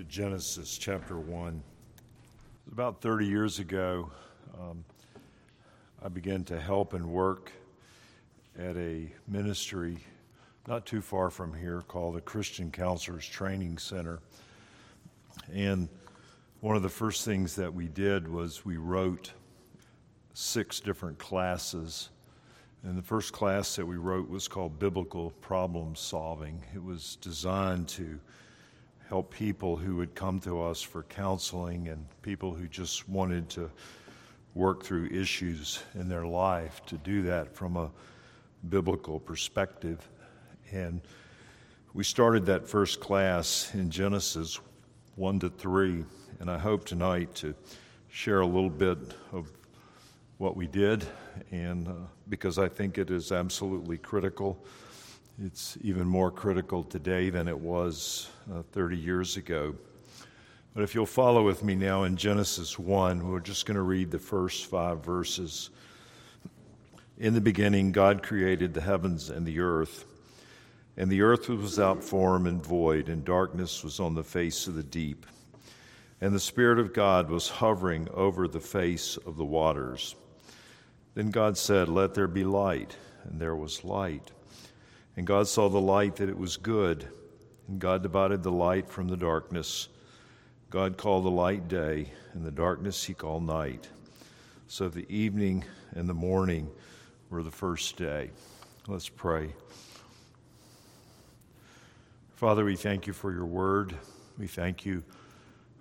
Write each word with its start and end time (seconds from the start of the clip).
to 0.00 0.06
Genesis 0.06 0.78
chapter 0.78 1.18
1. 1.18 1.62
About 2.72 3.02
30 3.02 3.26
years 3.26 3.58
ago, 3.58 4.10
um, 4.58 4.82
I 6.02 6.08
began 6.08 6.42
to 6.44 6.58
help 6.58 6.94
and 6.94 7.04
work 7.04 7.52
at 8.58 8.78
a 8.78 9.12
ministry 9.28 9.98
not 10.66 10.86
too 10.86 11.02
far 11.02 11.28
from 11.28 11.52
here 11.52 11.82
called 11.82 12.14
the 12.14 12.22
Christian 12.22 12.70
Counselors 12.70 13.26
Training 13.26 13.76
Center. 13.76 14.20
And 15.52 15.86
one 16.60 16.76
of 16.76 16.82
the 16.82 16.88
first 16.88 17.26
things 17.26 17.54
that 17.56 17.74
we 17.74 17.86
did 17.86 18.26
was 18.26 18.64
we 18.64 18.78
wrote 18.78 19.34
six 20.32 20.80
different 20.80 21.18
classes. 21.18 22.08
And 22.84 22.96
the 22.96 23.02
first 23.02 23.34
class 23.34 23.76
that 23.76 23.84
we 23.84 23.98
wrote 23.98 24.30
was 24.30 24.48
called 24.48 24.78
Biblical 24.78 25.32
Problem 25.42 25.94
Solving. 25.94 26.64
It 26.74 26.82
was 26.82 27.16
designed 27.16 27.88
to 27.88 28.18
help 29.10 29.34
people 29.34 29.76
who 29.76 29.96
would 29.96 30.14
come 30.14 30.38
to 30.38 30.62
us 30.62 30.80
for 30.80 31.02
counseling 31.02 31.88
and 31.88 32.06
people 32.22 32.54
who 32.54 32.68
just 32.68 33.08
wanted 33.08 33.48
to 33.48 33.68
work 34.54 34.84
through 34.84 35.06
issues 35.06 35.82
in 35.96 36.08
their 36.08 36.24
life 36.24 36.80
to 36.86 36.96
do 36.98 37.22
that 37.22 37.52
from 37.52 37.76
a 37.76 37.90
biblical 38.68 39.18
perspective. 39.18 40.08
And 40.70 41.00
we 41.92 42.04
started 42.04 42.46
that 42.46 42.68
first 42.68 43.00
class 43.00 43.74
in 43.74 43.90
Genesis 43.90 44.60
1 45.16 45.40
to 45.40 45.50
3, 45.50 46.04
and 46.38 46.48
I 46.48 46.56
hope 46.56 46.84
tonight 46.84 47.34
to 47.34 47.52
share 48.10 48.42
a 48.42 48.46
little 48.46 48.70
bit 48.70 48.96
of 49.32 49.50
what 50.38 50.54
we 50.56 50.68
did, 50.68 51.04
and 51.50 51.88
uh, 51.88 51.92
because 52.28 52.58
I 52.58 52.68
think 52.68 52.96
it 52.96 53.10
is 53.10 53.32
absolutely 53.32 53.98
critical 53.98 54.64
it's 55.42 55.78
even 55.80 56.06
more 56.06 56.30
critical 56.30 56.84
today 56.84 57.30
than 57.30 57.48
it 57.48 57.58
was 57.58 58.28
uh, 58.52 58.62
30 58.72 58.96
years 58.96 59.38
ago. 59.38 59.74
But 60.74 60.82
if 60.82 60.94
you'll 60.94 61.06
follow 61.06 61.44
with 61.44 61.64
me 61.64 61.74
now 61.74 62.04
in 62.04 62.16
Genesis 62.16 62.78
1, 62.78 63.26
we're 63.26 63.40
just 63.40 63.64
going 63.64 63.76
to 63.76 63.82
read 63.82 64.10
the 64.10 64.18
first 64.18 64.66
five 64.66 65.02
verses. 65.02 65.70
In 67.18 67.32
the 67.32 67.40
beginning, 67.40 67.90
God 67.90 68.22
created 68.22 68.74
the 68.74 68.82
heavens 68.82 69.30
and 69.30 69.46
the 69.46 69.60
earth. 69.60 70.04
And 70.98 71.10
the 71.10 71.22
earth 71.22 71.48
was 71.48 71.62
without 71.62 72.04
form 72.04 72.46
and 72.46 72.62
void, 72.62 73.08
and 73.08 73.24
darkness 73.24 73.82
was 73.82 73.98
on 73.98 74.14
the 74.14 74.22
face 74.22 74.66
of 74.66 74.74
the 74.74 74.82
deep. 74.82 75.24
And 76.20 76.34
the 76.34 76.40
Spirit 76.40 76.78
of 76.78 76.92
God 76.92 77.30
was 77.30 77.48
hovering 77.48 78.08
over 78.12 78.46
the 78.46 78.60
face 78.60 79.16
of 79.16 79.38
the 79.38 79.44
waters. 79.44 80.14
Then 81.14 81.30
God 81.30 81.56
said, 81.56 81.88
Let 81.88 82.12
there 82.12 82.28
be 82.28 82.44
light. 82.44 82.94
And 83.24 83.40
there 83.40 83.56
was 83.56 83.84
light. 83.84 84.32
And 85.20 85.26
God 85.26 85.48
saw 85.48 85.68
the 85.68 85.78
light 85.78 86.16
that 86.16 86.30
it 86.30 86.38
was 86.38 86.56
good, 86.56 87.06
and 87.68 87.78
God 87.78 88.02
divided 88.02 88.42
the 88.42 88.50
light 88.50 88.88
from 88.88 89.06
the 89.06 89.18
darkness. 89.18 89.90
God 90.70 90.96
called 90.96 91.26
the 91.26 91.30
light 91.30 91.68
day, 91.68 92.10
and 92.32 92.42
the 92.42 92.50
darkness 92.50 93.04
he 93.04 93.12
called 93.12 93.42
night. 93.42 93.86
So 94.66 94.88
the 94.88 95.04
evening 95.14 95.66
and 95.94 96.08
the 96.08 96.14
morning 96.14 96.70
were 97.28 97.42
the 97.42 97.50
first 97.50 97.98
day. 97.98 98.30
Let's 98.88 99.10
pray. 99.10 99.52
Father, 102.36 102.64
we 102.64 102.76
thank 102.76 103.06
you 103.06 103.12
for 103.12 103.30
your 103.30 103.44
word. 103.44 103.94
We 104.38 104.46
thank 104.46 104.86
you 104.86 105.04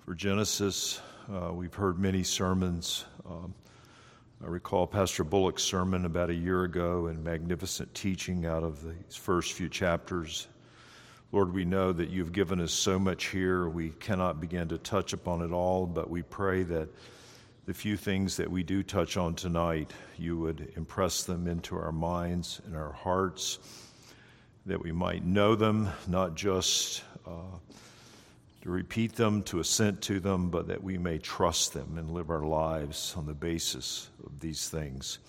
for 0.03 0.15
Genesis. 0.15 0.99
Uh, 1.33 1.53
we've 1.53 1.73
heard 1.73 1.97
many 1.97 2.23
sermons. 2.23 3.05
Um, 3.25 3.53
I 4.41 4.47
recall 4.47 4.87
Pastor 4.87 5.25
Bullock's 5.25 5.63
sermon 5.63 6.05
about 6.05 6.29
a 6.29 6.33
year 6.33 6.63
ago 6.63 7.07
and 7.07 7.21
magnificent 7.21 7.93
teaching 7.93 8.45
out 8.45 8.63
of 8.63 8.81
these 8.81 9.17
first 9.17 9.51
few 9.51 9.67
chapters. 9.67 10.47
Lord, 11.33 11.53
we 11.53 11.65
know 11.65 11.91
that 11.91 12.09
you've 12.09 12.31
given 12.31 12.61
us 12.61 12.71
so 12.71 12.97
much 12.97 13.25
here. 13.25 13.67
We 13.67 13.89
cannot 13.89 14.39
begin 14.39 14.69
to 14.69 14.77
touch 14.77 15.11
upon 15.11 15.41
it 15.41 15.51
all, 15.51 15.85
but 15.85 16.09
we 16.09 16.21
pray 16.21 16.63
that 16.63 16.87
the 17.65 17.73
few 17.73 17.97
things 17.97 18.37
that 18.37 18.49
we 18.49 18.63
do 18.63 18.81
touch 18.81 19.17
on 19.17 19.35
tonight, 19.35 19.91
you 20.17 20.37
would 20.37 20.71
impress 20.77 21.23
them 21.23 21.45
into 21.45 21.75
our 21.75 21.91
minds 21.91 22.61
and 22.65 22.77
our 22.77 22.93
hearts, 22.93 23.59
that 24.65 24.81
we 24.81 24.93
might 24.93 25.25
know 25.25 25.53
them, 25.55 25.89
not 26.07 26.35
just. 26.35 27.03
Uh, 27.27 27.57
to 28.61 28.69
repeat 28.69 29.15
them, 29.15 29.41
to 29.43 29.59
assent 29.59 30.01
to 30.01 30.19
them, 30.19 30.49
but 30.49 30.67
that 30.67 30.83
we 30.83 30.97
may 30.97 31.17
trust 31.17 31.73
them 31.73 31.97
and 31.97 32.11
live 32.11 32.29
our 32.29 32.45
lives 32.45 33.13
on 33.17 33.25
the 33.25 33.33
basis 33.33 34.09
of 34.25 34.39
these 34.39 34.67
things. 34.69 35.19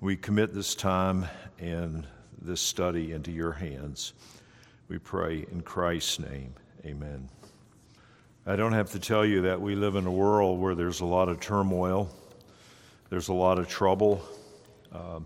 We 0.00 0.16
commit 0.16 0.52
this 0.52 0.74
time 0.74 1.26
and 1.58 2.06
this 2.40 2.60
study 2.60 3.12
into 3.12 3.32
your 3.32 3.52
hands. 3.52 4.12
We 4.88 4.98
pray 4.98 5.46
in 5.50 5.62
Christ's 5.62 6.18
name. 6.18 6.54
Amen. 6.84 7.30
I 8.46 8.56
don't 8.56 8.74
have 8.74 8.90
to 8.90 8.98
tell 8.98 9.24
you 9.24 9.42
that 9.42 9.58
we 9.58 9.74
live 9.74 9.96
in 9.96 10.06
a 10.06 10.12
world 10.12 10.60
where 10.60 10.74
there's 10.74 11.00
a 11.00 11.06
lot 11.06 11.30
of 11.30 11.40
turmoil, 11.40 12.10
there's 13.08 13.28
a 13.28 13.32
lot 13.32 13.58
of 13.58 13.68
trouble. 13.68 14.22
Uh, 14.92 15.20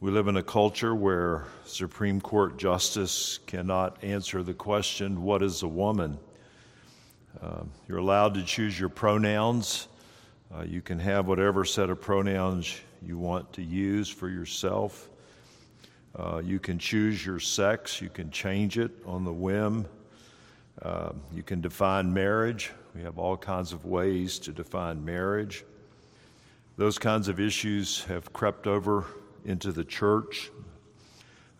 we 0.00 0.10
live 0.10 0.28
in 0.28 0.36
a 0.36 0.42
culture 0.42 0.94
where 0.94 1.46
Supreme 1.64 2.20
Court 2.20 2.58
justice 2.58 3.38
cannot 3.46 4.02
answer 4.02 4.42
the 4.42 4.52
question, 4.52 5.22
What 5.22 5.42
is 5.42 5.62
a 5.62 5.68
woman? 5.68 6.18
Uh, 7.40 7.62
you're 7.88 7.98
allowed 7.98 8.34
to 8.34 8.42
choose 8.42 8.78
your 8.78 8.88
pronouns. 8.88 9.88
Uh, 10.54 10.62
you 10.62 10.82
can 10.82 10.98
have 10.98 11.26
whatever 11.26 11.64
set 11.64 11.90
of 11.90 12.00
pronouns 12.00 12.78
you 13.02 13.16
want 13.18 13.50
to 13.54 13.62
use 13.62 14.08
for 14.08 14.28
yourself. 14.28 15.08
Uh, 16.16 16.40
you 16.44 16.58
can 16.58 16.78
choose 16.78 17.24
your 17.24 17.40
sex, 17.40 18.00
you 18.00 18.08
can 18.08 18.30
change 18.30 18.78
it 18.78 18.90
on 19.06 19.24
the 19.24 19.32
whim. 19.32 19.86
Uh, 20.82 21.12
you 21.32 21.42
can 21.42 21.60
define 21.60 22.12
marriage. 22.12 22.72
We 22.94 23.02
have 23.02 23.18
all 23.18 23.36
kinds 23.36 23.72
of 23.72 23.84
ways 23.84 24.38
to 24.40 24.52
define 24.52 25.04
marriage. 25.04 25.64
Those 26.76 26.98
kinds 26.98 27.28
of 27.28 27.38
issues 27.40 28.04
have 28.04 28.32
crept 28.32 28.66
over 28.66 29.04
into 29.44 29.72
the 29.72 29.84
church. 29.84 30.50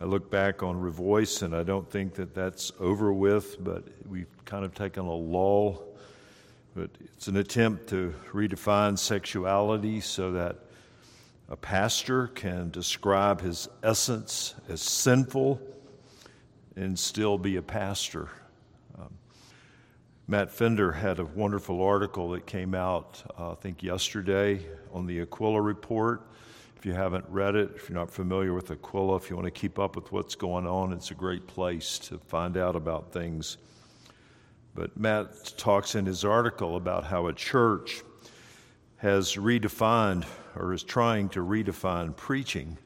I 0.01 0.05
look 0.05 0.29
back 0.29 0.61
on 0.61 0.75
Revoice 0.75 1.41
and 1.41 1.55
I 1.55 1.63
don't 1.63 1.89
think 1.89 2.15
that 2.15 2.33
that's 2.33 2.71
over 2.79 3.13
with, 3.13 3.63
but 3.63 3.85
we've 4.07 4.27
kind 4.45 4.65
of 4.65 4.73
taken 4.73 5.05
a 5.05 5.13
lull. 5.13 5.83
But 6.75 6.89
it's 6.99 7.27
an 7.27 7.37
attempt 7.37 7.87
to 7.89 8.13
redefine 8.33 8.99
sexuality 8.99 10.01
so 10.01 10.33
that 10.33 10.57
a 11.47 11.55
pastor 11.55 12.27
can 12.27 12.71
describe 12.71 13.39
his 13.39 13.69
essence 13.83 14.55
as 14.67 14.81
sinful 14.81 15.61
and 16.75 16.99
still 16.99 17.37
be 17.37 17.55
a 17.55 17.61
pastor. 17.61 18.27
Um, 18.99 19.13
Matt 20.27 20.51
Fender 20.51 20.91
had 20.91 21.19
a 21.19 21.25
wonderful 21.25 21.81
article 21.81 22.31
that 22.31 22.45
came 22.45 22.73
out, 22.73 23.23
uh, 23.39 23.51
I 23.51 23.55
think, 23.55 23.81
yesterday 23.81 24.65
on 24.91 25.05
the 25.05 25.21
Aquila 25.21 25.61
Report 25.61 26.21
if 26.77 26.85
you 26.85 26.93
haven't 26.93 27.25
read 27.29 27.55
it, 27.55 27.71
if 27.75 27.89
you're 27.89 27.97
not 27.97 28.11
familiar 28.11 28.53
with 28.53 28.71
Aquila, 28.71 29.15
if 29.15 29.29
you 29.29 29.35
want 29.35 29.45
to 29.45 29.51
keep 29.51 29.79
up 29.79 29.95
with 29.95 30.11
what's 30.11 30.35
going 30.35 30.67
on, 30.67 30.93
it's 30.93 31.11
a 31.11 31.15
great 31.15 31.47
place 31.47 31.97
to 31.99 32.19
find 32.19 32.57
out 32.57 32.75
about 32.75 33.11
things. 33.11 33.57
But 34.75 34.97
Matt 34.97 35.53
talks 35.57 35.95
in 35.95 36.05
his 36.05 36.25
article 36.25 36.75
about 36.75 37.05
how 37.05 37.27
a 37.27 37.33
church 37.33 38.03
has 38.97 39.35
redefined 39.35 40.25
or 40.55 40.73
is 40.73 40.83
trying 40.83 41.29
to 41.29 41.39
redefine 41.39 42.15
preaching. 42.15 42.77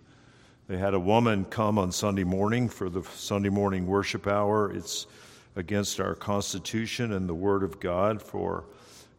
They 0.67 0.77
had 0.77 0.93
a 0.93 0.99
woman 0.99 1.45
come 1.45 1.79
on 1.79 1.91
Sunday 1.91 2.23
morning 2.23 2.69
for 2.69 2.89
the 2.89 3.03
Sunday 3.03 3.49
morning 3.49 3.87
worship 3.87 4.27
hour. 4.27 4.71
It's 4.71 5.07
against 5.55 5.99
our 5.99 6.13
Constitution 6.13 7.13
and 7.13 7.27
the 7.27 7.33
Word 7.33 7.63
of 7.63 7.79
God 7.79 8.21
for 8.21 8.65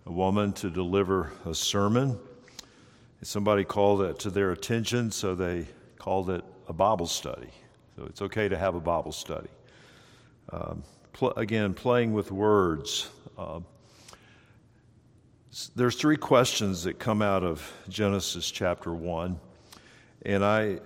a 0.06 0.12
woman 0.12 0.52
to 0.54 0.70
deliver 0.70 1.32
a 1.44 1.54
sermon. 1.54 2.18
Somebody 3.22 3.64
called 3.64 4.00
it 4.00 4.18
to 4.20 4.30
their 4.30 4.50
attention, 4.50 5.10
so 5.10 5.34
they 5.34 5.66
called 5.98 6.30
it 6.30 6.42
a 6.68 6.72
Bible 6.72 7.06
study. 7.06 7.50
So 7.94 8.04
it's 8.06 8.22
okay 8.22 8.48
to 8.48 8.56
have 8.56 8.74
a 8.74 8.80
Bible 8.80 9.12
study. 9.12 9.50
Um, 10.50 10.82
pl- 11.12 11.34
again, 11.34 11.74
playing 11.74 12.14
with 12.14 12.32
words. 12.32 13.10
Uh, 13.36 13.60
there's 15.76 15.96
three 15.96 16.16
questions 16.16 16.84
that 16.84 16.98
come 16.98 17.20
out 17.20 17.44
of 17.44 17.70
Genesis 17.90 18.50
chapter 18.50 18.94
1, 18.94 19.38
and 20.24 20.42
I, 20.42 20.80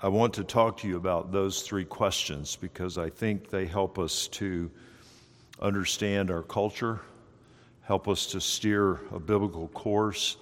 I 0.00 0.06
want 0.06 0.34
to 0.34 0.44
talk 0.44 0.76
to 0.78 0.88
you 0.88 0.96
about 0.96 1.32
those 1.32 1.62
three 1.62 1.84
questions 1.84 2.54
because 2.54 2.98
I 2.98 3.10
think 3.10 3.50
they 3.50 3.66
help 3.66 3.98
us 3.98 4.28
to 4.28 4.70
understand 5.60 6.30
our 6.30 6.42
culture, 6.42 7.00
help 7.82 8.06
us 8.06 8.26
to 8.26 8.40
steer 8.40 9.00
a 9.12 9.18
biblical 9.18 9.66
course 9.68 10.36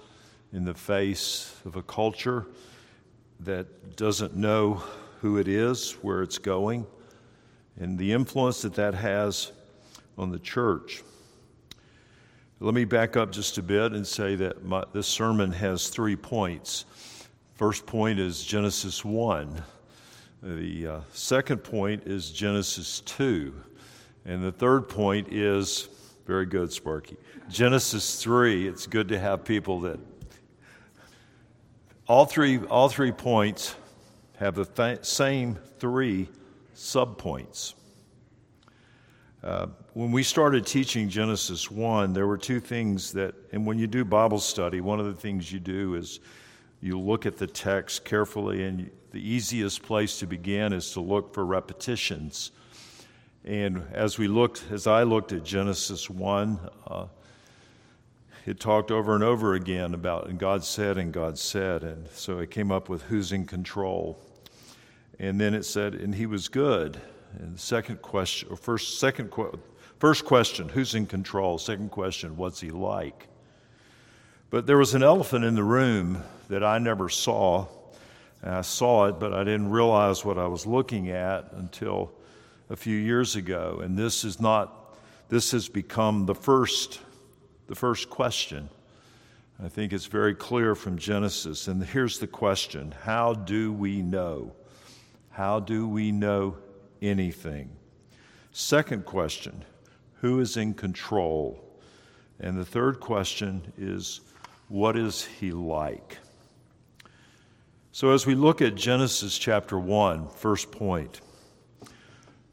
in 0.53 0.63
the 0.63 0.73
face 0.73 1.55
of 1.65 1.75
a 1.75 1.81
culture 1.81 2.45
that 3.39 3.95
doesn't 3.95 4.35
know 4.35 4.83
who 5.19 5.37
it 5.37 5.47
is, 5.47 5.93
where 6.03 6.21
it's 6.21 6.37
going, 6.37 6.85
and 7.79 7.97
the 7.97 8.11
influence 8.11 8.61
that 8.61 8.75
that 8.75 8.93
has 8.93 9.51
on 10.17 10.31
the 10.31 10.39
church. 10.39 11.01
Let 12.59 12.75
me 12.75 12.85
back 12.85 13.17
up 13.17 13.31
just 13.31 13.57
a 13.57 13.63
bit 13.63 13.93
and 13.93 14.05
say 14.05 14.35
that 14.35 14.63
my, 14.63 14.83
this 14.93 15.07
sermon 15.07 15.51
has 15.51 15.89
three 15.89 16.15
points. 16.15 16.85
First 17.55 17.85
point 17.85 18.19
is 18.19 18.43
Genesis 18.43 19.03
1. 19.03 19.61
The 20.43 20.87
uh, 20.87 20.99
second 21.11 21.59
point 21.59 22.03
is 22.05 22.31
Genesis 22.31 23.01
2. 23.01 23.53
And 24.25 24.43
the 24.43 24.51
third 24.51 24.87
point 24.87 25.27
is 25.31 25.89
very 26.25 26.45
good, 26.45 26.71
Sparky. 26.71 27.17
Genesis 27.49 28.21
3, 28.21 28.67
it's 28.67 28.87
good 28.87 29.09
to 29.09 29.19
have 29.19 29.43
people 29.43 29.81
that 29.81 29.99
all 32.07 32.25
three, 32.25 32.59
all 32.59 32.89
three 32.89 33.11
points 33.11 33.75
have 34.37 34.55
the 34.55 34.65
th- 34.65 35.05
same 35.05 35.57
three 35.79 36.27
subpoints. 36.75 37.75
Uh, 39.41 39.67
when 39.93 40.11
we 40.11 40.23
started 40.23 40.65
teaching 40.65 41.09
Genesis 41.09 41.69
1, 41.69 42.13
there 42.13 42.27
were 42.27 42.37
two 42.37 42.59
things 42.59 43.11
that, 43.13 43.35
and 43.51 43.65
when 43.65 43.77
you 43.77 43.87
do 43.87 44.03
Bible 44.03 44.39
study, 44.39 44.81
one 44.81 44.99
of 44.99 45.05
the 45.05 45.13
things 45.13 45.51
you 45.51 45.59
do 45.59 45.95
is 45.95 46.19
you 46.81 46.99
look 46.99 47.25
at 47.25 47.37
the 47.37 47.47
text 47.47 48.03
carefully, 48.03 48.63
and 48.63 48.89
the 49.11 49.19
easiest 49.19 49.83
place 49.83 50.19
to 50.19 50.27
begin 50.27 50.73
is 50.73 50.91
to 50.91 50.99
look 50.99 51.33
for 51.33 51.45
repetitions. 51.45 52.51
And 53.45 53.83
as 53.91 54.17
we 54.17 54.27
looked, 54.27 54.65
as 54.71 54.87
I 54.87 55.03
looked 55.03 55.31
at 55.31 55.43
Genesis 55.43 56.09
1, 56.09 56.59
uh, 56.87 57.05
it 58.45 58.59
talked 58.59 58.91
over 58.91 59.15
and 59.15 59.23
over 59.23 59.53
again 59.53 59.93
about 59.93 60.27
and 60.27 60.37
God 60.37 60.63
said 60.63 60.97
and 60.97 61.13
God 61.13 61.37
said. 61.37 61.83
And 61.83 62.09
so 62.09 62.39
it 62.39 62.51
came 62.51 62.71
up 62.71 62.89
with 62.89 63.03
who's 63.03 63.31
in 63.31 63.45
control. 63.45 64.19
And 65.19 65.39
then 65.39 65.53
it 65.53 65.63
said, 65.63 65.93
and 65.95 66.13
he 66.13 66.25
was 66.25 66.49
good. 66.49 66.99
And 67.39 67.59
second 67.59 68.01
question, 68.01 68.49
or 68.51 68.57
first, 68.57 68.99
second, 68.99 69.31
first 69.99 70.25
question, 70.25 70.69
who's 70.69 70.95
in 70.95 71.05
control? 71.05 71.57
Second 71.57 71.91
question, 71.91 72.35
what's 72.35 72.59
he 72.59 72.69
like? 72.69 73.27
But 74.49 74.67
there 74.67 74.77
was 74.77 74.93
an 74.93 75.03
elephant 75.03 75.45
in 75.45 75.55
the 75.55 75.63
room 75.63 76.23
that 76.49 76.63
I 76.63 76.77
never 76.77 77.09
saw. 77.09 77.67
And 78.41 78.53
I 78.53 78.61
saw 78.61 79.05
it, 79.05 79.19
but 79.19 79.33
I 79.33 79.43
didn't 79.43 79.69
realize 79.69 80.25
what 80.25 80.37
I 80.37 80.47
was 80.47 80.67
looking 80.67 81.09
at 81.09 81.53
until 81.53 82.11
a 82.69 82.75
few 82.75 82.97
years 82.97 83.35
ago. 83.35 83.79
And 83.81 83.97
this 83.97 84.23
is 84.23 84.39
not, 84.39 84.95
this 85.29 85.51
has 85.51 85.69
become 85.69 86.25
the 86.25 86.35
first, 86.35 86.99
the 87.73 87.79
first 87.79 88.07
question. 88.07 88.69
I 89.59 89.67
think 89.67 89.93
it's 89.93 90.05
very 90.05 90.35
clear 90.35 90.75
from 90.75 90.95
Genesis. 90.95 91.67
And 91.67 91.83
here's 91.83 92.19
the 92.19 92.27
question 92.27 92.93
How 93.01 93.33
do 93.33 93.73
we 93.73 94.03
know? 94.03 94.51
How 95.31 95.59
do 95.59 95.87
we 95.87 96.11
know 96.11 96.55
anything? 97.01 97.71
Second 98.51 99.05
question 99.05 99.65
Who 100.21 100.39
is 100.39 100.55
in 100.55 100.75
control? 100.75 101.67
And 102.39 102.59
the 102.59 102.65
third 102.65 102.99
question 102.99 103.73
is 103.75 104.21
what 104.67 104.95
is 104.95 105.25
he 105.25 105.49
like? 105.49 106.19
So, 107.91 108.11
as 108.11 108.27
we 108.27 108.35
look 108.35 108.61
at 108.61 108.75
Genesis 108.75 109.35
chapter 109.35 109.79
1, 109.79 110.27
first 110.27 110.71
point, 110.71 111.21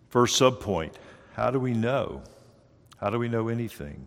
first 0.08 0.40
subpoint, 0.40 0.94
how 1.34 1.50
do 1.50 1.60
we 1.60 1.74
know? 1.74 2.22
How 2.96 3.10
do 3.10 3.18
we 3.18 3.28
know 3.28 3.48
anything? 3.48 4.06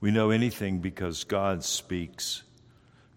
We 0.00 0.10
know 0.10 0.30
anything 0.30 0.78
because 0.78 1.24
God 1.24 1.62
speaks. 1.62 2.42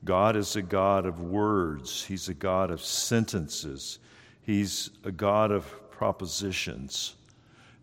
God 0.03 0.35
is 0.35 0.56
a 0.56 0.62
God 0.62 1.06
of 1.06 1.21
words, 1.21 2.03
He's 2.03 2.27
a 2.27 2.33
God 2.33 2.71
of 2.71 2.81
sentences, 2.81 4.00
He's 4.41 4.89
a 5.03 5.12
God 5.12 5.51
of 5.51 5.65
propositions. 5.91 7.15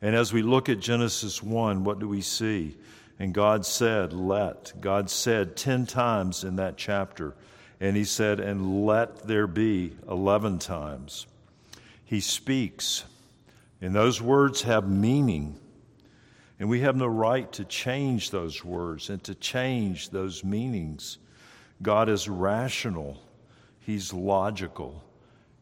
And 0.03 0.15
as 0.15 0.33
we 0.33 0.43
look 0.43 0.69
at 0.69 0.81
Genesis 0.81 1.43
1, 1.43 1.85
what 1.85 1.99
do 1.99 2.09
we 2.09 2.21
see? 2.21 2.77
And 3.19 3.35
God 3.35 3.67
said, 3.67 4.13
Let. 4.13 4.73
God 4.81 5.11
said 5.11 5.57
10 5.57 5.87
times 5.87 6.45
in 6.45 6.57
that 6.57 6.77
chapter. 6.77 7.35
And 7.81 7.97
He 7.97 8.05
said, 8.05 8.41
And 8.41 8.85
let 8.87 9.27
there 9.27 9.47
be 9.47 9.97
11 10.09 10.59
times. 10.59 11.27
He 12.05 12.21
speaks. 12.21 13.05
And 13.81 13.95
those 13.95 14.21
words 14.21 14.63
have 14.63 14.89
meaning. 14.89 15.59
And 16.61 16.69
we 16.69 16.81
have 16.81 16.95
no 16.95 17.07
right 17.07 17.51
to 17.53 17.65
change 17.65 18.31
those 18.31 18.63
words 18.63 19.09
and 19.09 19.25
to 19.25 19.35
change 19.35 20.11
those 20.11 20.45
meanings. 20.45 21.17
God 21.81 22.11
is 22.11 22.29
rational, 22.29 23.17
He's 23.81 24.13
logical, 24.13 25.03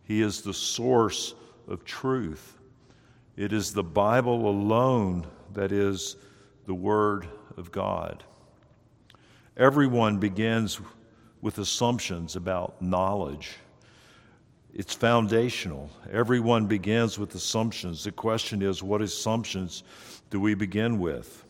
He 0.03 0.21
is 0.21 0.43
the 0.43 0.53
source 0.53 1.35
of 1.69 1.85
truth. 1.85 2.59
It 3.37 3.53
is 3.53 3.73
the 3.73 3.85
Bible 3.85 4.50
alone 4.50 5.25
that 5.55 5.71
is 5.71 6.17
the 6.67 6.75
Word 6.75 7.29
of 7.56 7.71
God. 7.71 8.25
Everyone 9.56 10.19
begins 10.19 10.81
with 11.41 11.59
assumptions 11.59 12.35
about 12.35 12.83
knowledge. 12.83 13.56
It's 14.75 14.94
foundational. 14.94 15.91
Everyone 16.12 16.67
begins 16.67 17.19
with 17.19 17.35
assumptions. 17.35 18.05
The 18.05 18.12
question 18.12 18.62
is, 18.62 18.82
what 18.82 19.00
assumptions 19.00 19.82
do 20.31 20.41
we 20.41 20.55
begin 20.55 20.99
with? 20.99 21.44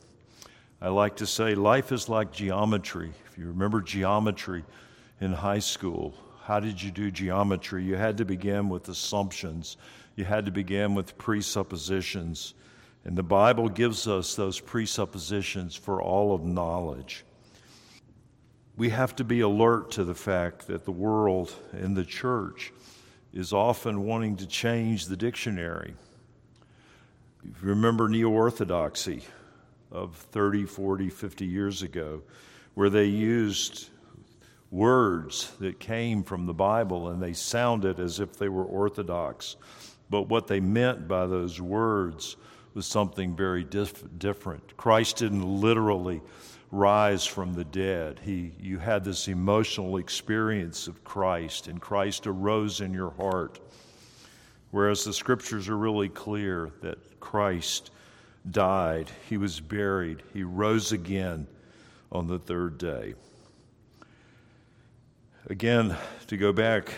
I 0.81 0.88
like 0.88 1.17
to 1.17 1.26
say 1.26 1.55
life 1.56 1.91
is 1.91 2.09
like 2.09 2.32
geometry. 2.32 3.12
If 3.31 3.37
you 3.37 3.49
remember 3.49 3.81
geometry 3.81 4.65
in 5.20 5.32
high 5.32 5.59
school, 5.59 6.15
how 6.44 6.61
did 6.61 6.81
you 6.81 6.93
do 6.93 7.11
geometry? 7.11 7.85
You 7.85 7.97
had 7.97 8.17
to 8.19 8.25
begin 8.25 8.69
with 8.69 8.88
assumptions, 8.88 9.76
you 10.15 10.25
had 10.25 10.47
to 10.47 10.53
begin 10.53 10.94
with 10.94 11.19
presuppositions. 11.19 12.55
And 13.05 13.17
the 13.17 13.23
Bible 13.23 13.69
gives 13.69 14.06
us 14.06 14.35
those 14.35 14.61
presuppositions 14.61 15.75
for 15.75 16.03
all 16.03 16.35
of 16.35 16.44
knowledge. 16.44 17.25
We 18.76 18.91
have 18.91 19.17
to 19.17 19.25
be 19.25 19.41
alert 19.41 19.93
to 19.93 20.05
the 20.05 20.15
fact 20.15 20.67
that 20.67 20.85
the 20.85 20.93
world 20.93 21.53
and 21.73 21.97
the 21.97 22.05
church 22.05 22.73
is 23.33 23.53
often 23.53 24.05
wanting 24.05 24.37
to 24.37 24.47
change 24.47 25.07
the 25.07 25.17
dictionary. 25.17 25.95
Remember 27.63 28.09
neo 28.09 28.31
orthodoxy 28.31 29.23
of 29.91 30.17
30, 30.17 30.65
40, 30.65 31.11
50 31.11 31.45
years 31.47 31.83
ago, 31.83 32.23
where 32.75 32.91
they 32.91 33.05
used 33.05 33.89
words 34.71 35.53
that 35.61 35.81
came 35.81 36.23
from 36.23 36.47
the 36.47 36.55
Bible 36.55 37.09
and 37.09 37.23
they 37.23 37.33
sounded 37.33 37.99
as 37.99 38.21
if 38.21 38.37
they 38.39 38.49
were 38.49 38.65
orthodox. 38.65 39.57
But 40.11 40.29
what 40.29 40.47
they 40.47 40.61
meant 40.61 41.09
by 41.09 41.27
those 41.27 41.61
words 41.61 42.37
was 42.75 42.87
something 42.87 43.35
very 43.35 43.65
dif- 43.65 44.05
different. 44.19 44.77
Christ 44.77 45.17
didn't 45.17 45.43
literally 45.43 46.21
rise 46.70 47.25
from 47.25 47.55
the 47.55 47.65
dead. 47.65 48.20
He, 48.23 48.53
you 48.61 48.79
had 48.79 49.05
this 49.05 49.29
emotional 49.29 49.97
experience 49.97 50.87
of 50.87 51.03
Christ, 51.05 51.69
and 51.69 51.81
Christ 51.81 52.26
arose 52.26 52.81
in 52.81 52.93
your 52.93 53.11
heart. 53.11 53.59
Whereas 54.70 55.05
the 55.05 55.15
scriptures 55.15 55.69
are 55.69 55.79
really 55.79 56.11
clear 56.11 56.70
that 56.82 57.20
Christ 57.20 57.91
died, 58.50 59.11
he 59.29 59.37
was 59.37 59.61
buried, 59.61 60.23
he 60.32 60.43
rose 60.43 60.93
again 60.93 61.46
on 62.13 62.27
the 62.27 62.39
third 62.39 62.79
day. 62.79 63.15
Again, 65.46 65.96
to 66.27 66.37
go 66.37 66.53
back, 66.53 66.93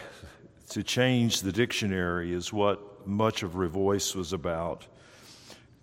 to 0.71 0.83
change 0.83 1.43
the 1.43 1.53
dictionary 1.53 2.33
is 2.33 2.53
what 2.53 3.07
much 3.07 3.43
of 3.43 3.53
Revoice 3.53 4.15
was 4.15 4.33
about 4.33 4.87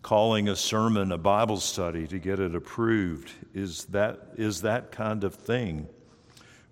calling 0.01 0.47
a 0.47 0.55
sermon 0.55 1.11
a 1.11 1.17
Bible 1.17 1.59
study 1.59 2.07
to 2.07 2.19
get 2.19 2.39
it 2.39 2.55
approved 2.55 3.31
is 3.53 3.85
that, 3.85 4.29
is 4.35 4.61
that 4.61 4.91
kind 4.91 5.23
of 5.23 5.35
thing. 5.35 5.87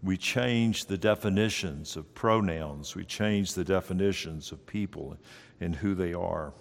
We 0.03 0.17
change 0.17 0.85
the 0.85 0.97
definitions 0.97 1.95
of 1.95 2.13
pronouns, 2.13 2.95
we 2.95 3.05
change 3.05 3.53
the 3.53 3.63
definitions 3.63 4.51
of 4.51 4.65
people 4.65 5.17
and 5.59 5.75
who 5.75 5.95
they 5.95 6.13
are. 6.13 6.53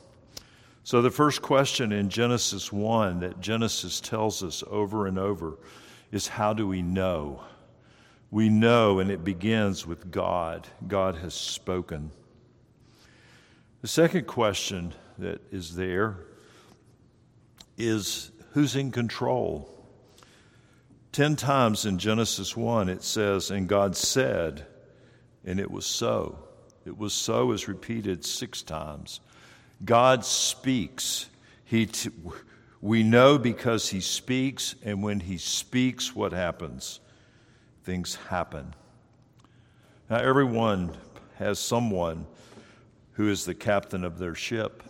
So, 0.83 1.01
the 1.01 1.11
first 1.11 1.43
question 1.43 1.93
in 1.93 2.11
Genesis 2.11 2.73
1 2.73 3.21
that 3.21 3.41
Genesis 3.41 4.01
tells 4.01 4.43
us 4.43 4.63
over 4.67 5.07
and 5.07 5.19
over 5.19 5.59
is 6.13 6.29
how 6.29 6.53
do 6.53 6.67
we 6.67 6.83
know? 6.83 7.43
We 8.31 8.49
know, 8.49 8.99
and 8.99 9.11
it 9.11 9.25
begins 9.25 9.87
with 9.87 10.11
God. 10.11 10.67
God 10.87 11.17
has 11.17 11.35
spoken. 11.35 12.11
The 13.81 13.89
second 13.89 14.27
question 14.27 14.95
that 15.19 15.41
is 15.53 15.75
there 15.77 16.19
is 17.77 18.31
who's 18.53 18.77
in 18.77 18.91
control. 18.91 19.71
Ten 21.13 21.37
times 21.37 21.85
in 21.87 21.99
Genesis 21.99 22.57
1, 22.57 22.89
it 22.89 23.03
says, 23.03 23.51
And 23.51 23.69
God 23.69 23.97
said, 23.97 24.67
and 25.45 25.61
it 25.61 25.71
was 25.71 25.87
so. 25.87 26.39
It 26.85 26.99
was 26.99 27.13
so 27.13 27.53
is 27.53 27.69
repeated 27.69 28.25
six 28.25 28.63
times. 28.63 29.21
God 29.85 30.25
speaks. 30.25 31.27
He 31.65 31.87
t- 31.87 32.11
we 32.81 33.03
know 33.03 33.39
because 33.39 33.89
He 33.89 34.01
speaks, 34.01 34.75
and 34.85 35.03
when 35.03 35.21
He 35.21 35.39
speaks, 35.39 36.15
what 36.15 36.33
happens? 36.33 37.01
Things 37.85 38.17
happen. 38.29 38.75
Now, 40.11 40.19
everyone 40.19 40.97
has 41.37 41.59
someone 41.59 42.27
who 43.13 43.29
is 43.29 43.45
the 43.45 43.55
captain 43.55 44.05
of 44.05 44.19
their 44.19 44.35
ship. 44.35 44.83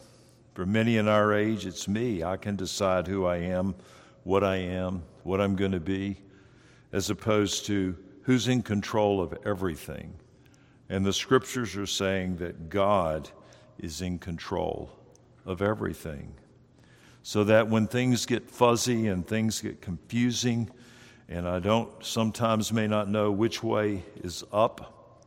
For 0.55 0.65
many 0.65 0.97
in 0.97 1.09
our 1.09 1.35
age, 1.35 1.67
it's 1.67 1.89
me. 1.89 2.23
I 2.23 2.37
can 2.37 2.57
decide 2.57 3.07
who 3.09 3.27
I 3.27 3.39
am, 3.39 3.75
what 4.23 4.43
I 4.45 4.57
am, 4.57 5.03
what 5.25 5.41
I'm 5.41 5.57
going 5.57 5.73
to 5.73 5.81
be, 5.81 6.17
as 6.93 7.11
opposed 7.11 7.67
to 7.67 7.97
who's 8.23 8.49
in 8.49 8.63
control 8.63 9.21
of 9.21 9.37
everything. 9.45 10.15
And 10.89 11.05
the 11.05 11.13
scriptures 11.13 11.77
are 11.77 11.87
saying 11.87 12.37
that 12.37 12.69
God 12.69 13.29
is 13.79 14.01
in 14.01 14.19
control 14.19 14.91
of 15.45 15.61
everything. 15.61 16.35
so 17.25 17.43
that 17.43 17.69
when 17.69 17.87
things 17.87 18.27
get 18.27 18.51
fuzzy 18.51 19.09
and 19.09 19.27
things 19.27 19.63
get 19.63 19.81
confusing, 19.81 20.69
and 21.27 21.49
I 21.49 21.59
don't 21.59 21.91
sometimes 22.05 22.71
may 22.71 22.87
not 22.87 23.09
know 23.09 23.33
which 23.33 23.63
way 23.63 24.05
is 24.23 24.45
up, 24.53 25.25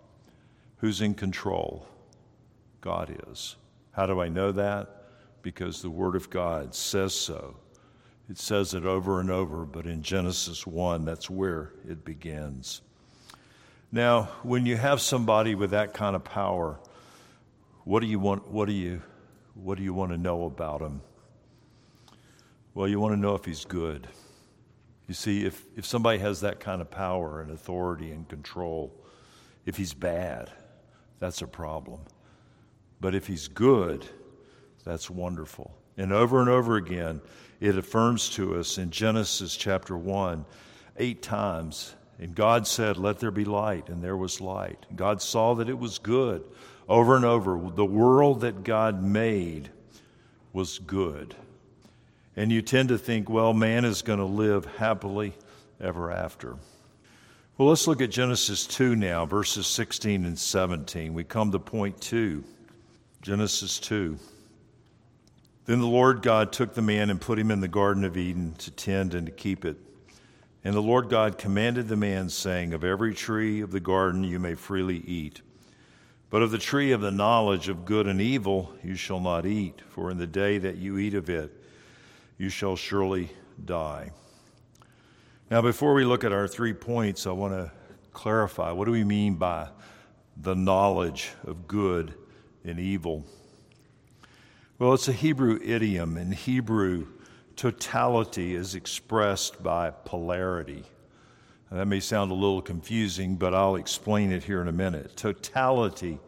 who's 0.78 1.02
in 1.02 1.16
control? 1.16 1.88
God 2.82 3.20
is. 3.28 3.56
How 3.94 4.06
do 4.06 4.22
I 4.22 4.30
know 4.30 4.52
that? 4.52 4.97
Because 5.42 5.82
the 5.82 5.90
Word 5.90 6.16
of 6.16 6.30
God 6.30 6.76
says 6.76 7.14
so. 7.14 7.58
It 8.30 8.38
says 8.38 8.74
it 8.74 8.86
over 8.86 9.22
and 9.22 9.32
over, 9.32 9.66
but 9.66 9.86
in 9.86 10.02
Genesis 10.02 10.68
1, 10.68 11.06
that's 11.06 11.30
where 11.30 11.72
it 11.88 12.04
begins. 12.04 12.82
Now, 13.92 14.24
when 14.44 14.66
you 14.66 14.76
have 14.76 15.00
somebody 15.00 15.56
with 15.56 15.72
that 15.72 15.94
kind 15.94 16.16
of 16.16 16.26
power, 16.26 16.78
what 17.86 18.02
do 18.02 18.08
you 18.08 18.20
want, 18.20 18.50
what 18.50 18.68
do 18.68 18.74
you, 18.74 19.02
what 19.54 19.78
do 19.78 19.84
you 19.84 19.94
want 19.94 20.12
to 20.12 20.18
know 20.18 20.46
about 20.46 20.82
him? 20.82 21.02
Well, 22.74 22.88
you 22.88 23.00
want 23.00 23.14
to 23.16 23.20
know 23.20 23.34
if 23.34 23.46
he's 23.46 23.64
good. 23.64 24.08
You 25.08 25.14
see, 25.14 25.46
if, 25.46 25.64
if 25.78 25.86
somebody 25.86 26.20
has 26.20 26.42
that 26.42 26.60
kind 26.60 26.82
of 26.82 26.92
power 26.92 27.42
and 27.42 27.50
authority 27.50 28.12
and 28.12 28.28
control, 28.28 28.94
if 29.66 29.78
he's 29.78 29.94
bad, 29.94 30.52
that's 31.20 31.42
a 31.42 31.48
problem. 31.48 32.02
But 33.00 33.16
if 33.16 33.26
he's 33.26 33.48
good, 33.48 34.06
that's 34.88 35.10
wonderful. 35.10 35.76
And 35.98 36.14
over 36.14 36.40
and 36.40 36.50
over 36.50 36.78
again, 36.78 37.20
it 37.60 37.78
affirms 37.78 38.30
to 38.32 38.56
us 38.56 38.78
in 38.78 38.90
Genesis 38.90 39.58
chapter 39.58 39.98
1, 39.98 40.46
eight 40.98 41.22
times. 41.22 41.94
And 42.20 42.34
God 42.34 42.66
said, 42.66 42.98
Let 42.98 43.20
there 43.20 43.32
be 43.32 43.46
light, 43.46 43.90
and 43.90 44.02
there 44.02 44.16
was 44.16 44.40
light. 44.40 44.86
God 44.96 45.22
saw 45.22 45.56
that 45.56 45.68
it 45.68 45.78
was 45.78 45.98
good. 45.98 46.44
Over 46.88 47.18
and 47.18 47.26
over, 47.26 47.60
the 47.76 47.86
world 47.86 48.42
that 48.42 48.64
God 48.64 49.04
made 49.04 49.70
was 50.54 50.80
good. 50.80 51.36
And 52.38 52.52
you 52.52 52.62
tend 52.62 52.90
to 52.90 52.98
think, 52.98 53.30
well, 53.30 53.54
man 53.54 53.84
is 53.84 54.02
going 54.02 54.20
to 54.20 54.26
live 54.26 54.66
happily 54.78 55.34
ever 55.82 56.12
after. 56.12 56.56
Well, 57.58 57.68
let's 57.68 57.88
look 57.88 58.02
at 58.02 58.12
Genesis 58.12 58.66
2 58.68 58.96
now, 58.96 59.26
verses 59.26 59.68
16 59.68 60.24
and 60.24 60.40
17. 60.40 61.14
We 61.14 61.24
come 61.24 61.52
to 61.52 61.60
point 61.60 62.00
2. 62.00 62.44
Genesis 63.22 63.80
2. 63.80 64.18
Then 65.68 65.82
the 65.82 65.86
Lord 65.86 66.22
God 66.22 66.54
took 66.54 66.74
the 66.74 66.82
man 66.82 67.10
and 67.10 67.20
put 67.20 67.38
him 67.38 67.52
in 67.52 67.60
the 67.60 67.68
Garden 67.68 68.06
of 68.06 68.16
Eden 68.16 68.56
to 68.60 68.72
tend 68.72 69.14
and 69.14 69.26
to 69.26 69.34
keep 69.34 69.66
it. 69.66 69.76
And 70.64 70.74
the 70.74 70.82
Lord 70.82 71.10
God 71.10 71.38
commanded 71.38 71.90
the 71.90 71.98
man, 71.98 72.30
saying, 72.30 72.74
Of 72.74 72.86
every 72.86 73.14
tree 73.14 73.60
of 73.60 73.72
the 73.72 73.82
garden 73.82 74.24
you 74.24 74.40
may 74.40 74.56
freely 74.56 75.00
eat. 75.00 75.42
But 76.30 76.42
of 76.42 76.52
the 76.52 76.58
tree 76.58 76.94
of 76.94 77.02
the 77.02 77.12
knowledge 77.12 77.68
of 77.68 77.84
good 77.84 78.08
and 78.08 78.22
evil 78.22 78.74
you 78.82 78.96
shall 78.96 79.20
not 79.20 79.46
eat, 79.46 79.82
for 79.90 80.10
in 80.10 80.18
the 80.18 80.26
day 80.26 80.58
that 80.58 80.78
you 80.78 80.98
eat 80.98 81.14
of 81.14 81.30
it, 81.30 81.52
you 82.38 82.48
shall 82.48 82.78
surely 82.78 83.30
die. 83.64 84.12
Now, 85.52 85.62
before 85.62 85.94
we 85.94 86.06
look 86.06 86.24
at 86.24 86.32
our 86.32 86.48
three 86.48 86.74
points, 86.74 87.28
I 87.28 87.32
want 87.32 87.54
to 87.54 87.72
clarify 88.14 88.72
what 88.72 88.86
do 88.86 88.92
we 88.92 89.04
mean 89.04 89.36
by 89.36 89.68
the 90.38 90.56
knowledge 90.56 91.32
of 91.46 91.68
good 91.68 92.14
and 92.64 92.80
evil? 92.80 93.26
Well, 94.80 94.94
it's 94.94 95.08
a 95.08 95.12
Hebrew 95.14 95.60
idiom. 95.64 96.18
In 96.18 96.32
Hebrew, 96.32 97.08
totality 97.56 98.54
is 98.54 98.76
expressed 98.76 99.64
by 99.64 99.90
polarity. 99.90 100.84
Now, 101.72 101.78
that 101.78 101.88
may 101.88 102.00
sound 102.00 102.30
a 102.30 102.36
little 102.36 102.62
confusing, 102.62 103.38
but 103.38 103.56
I'll 103.56 103.78
explain 103.78 104.32
it 104.32 104.44
here 104.44 104.62
in 104.62 104.68
a 104.68 104.72
minute. 104.72 105.18
Totality 105.18 106.20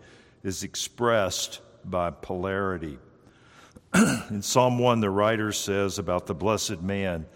is 0.42 0.64
expressed 0.64 1.62
by 1.86 2.10
polarity. 2.10 2.98
in 4.32 4.42
Psalm 4.42 4.80
1, 4.80 5.00
the 5.00 5.12
writer 5.12 5.52
says 5.52 6.00
about 6.00 6.26
the 6.26 6.34
blessed 6.34 6.82
man, 6.82 7.28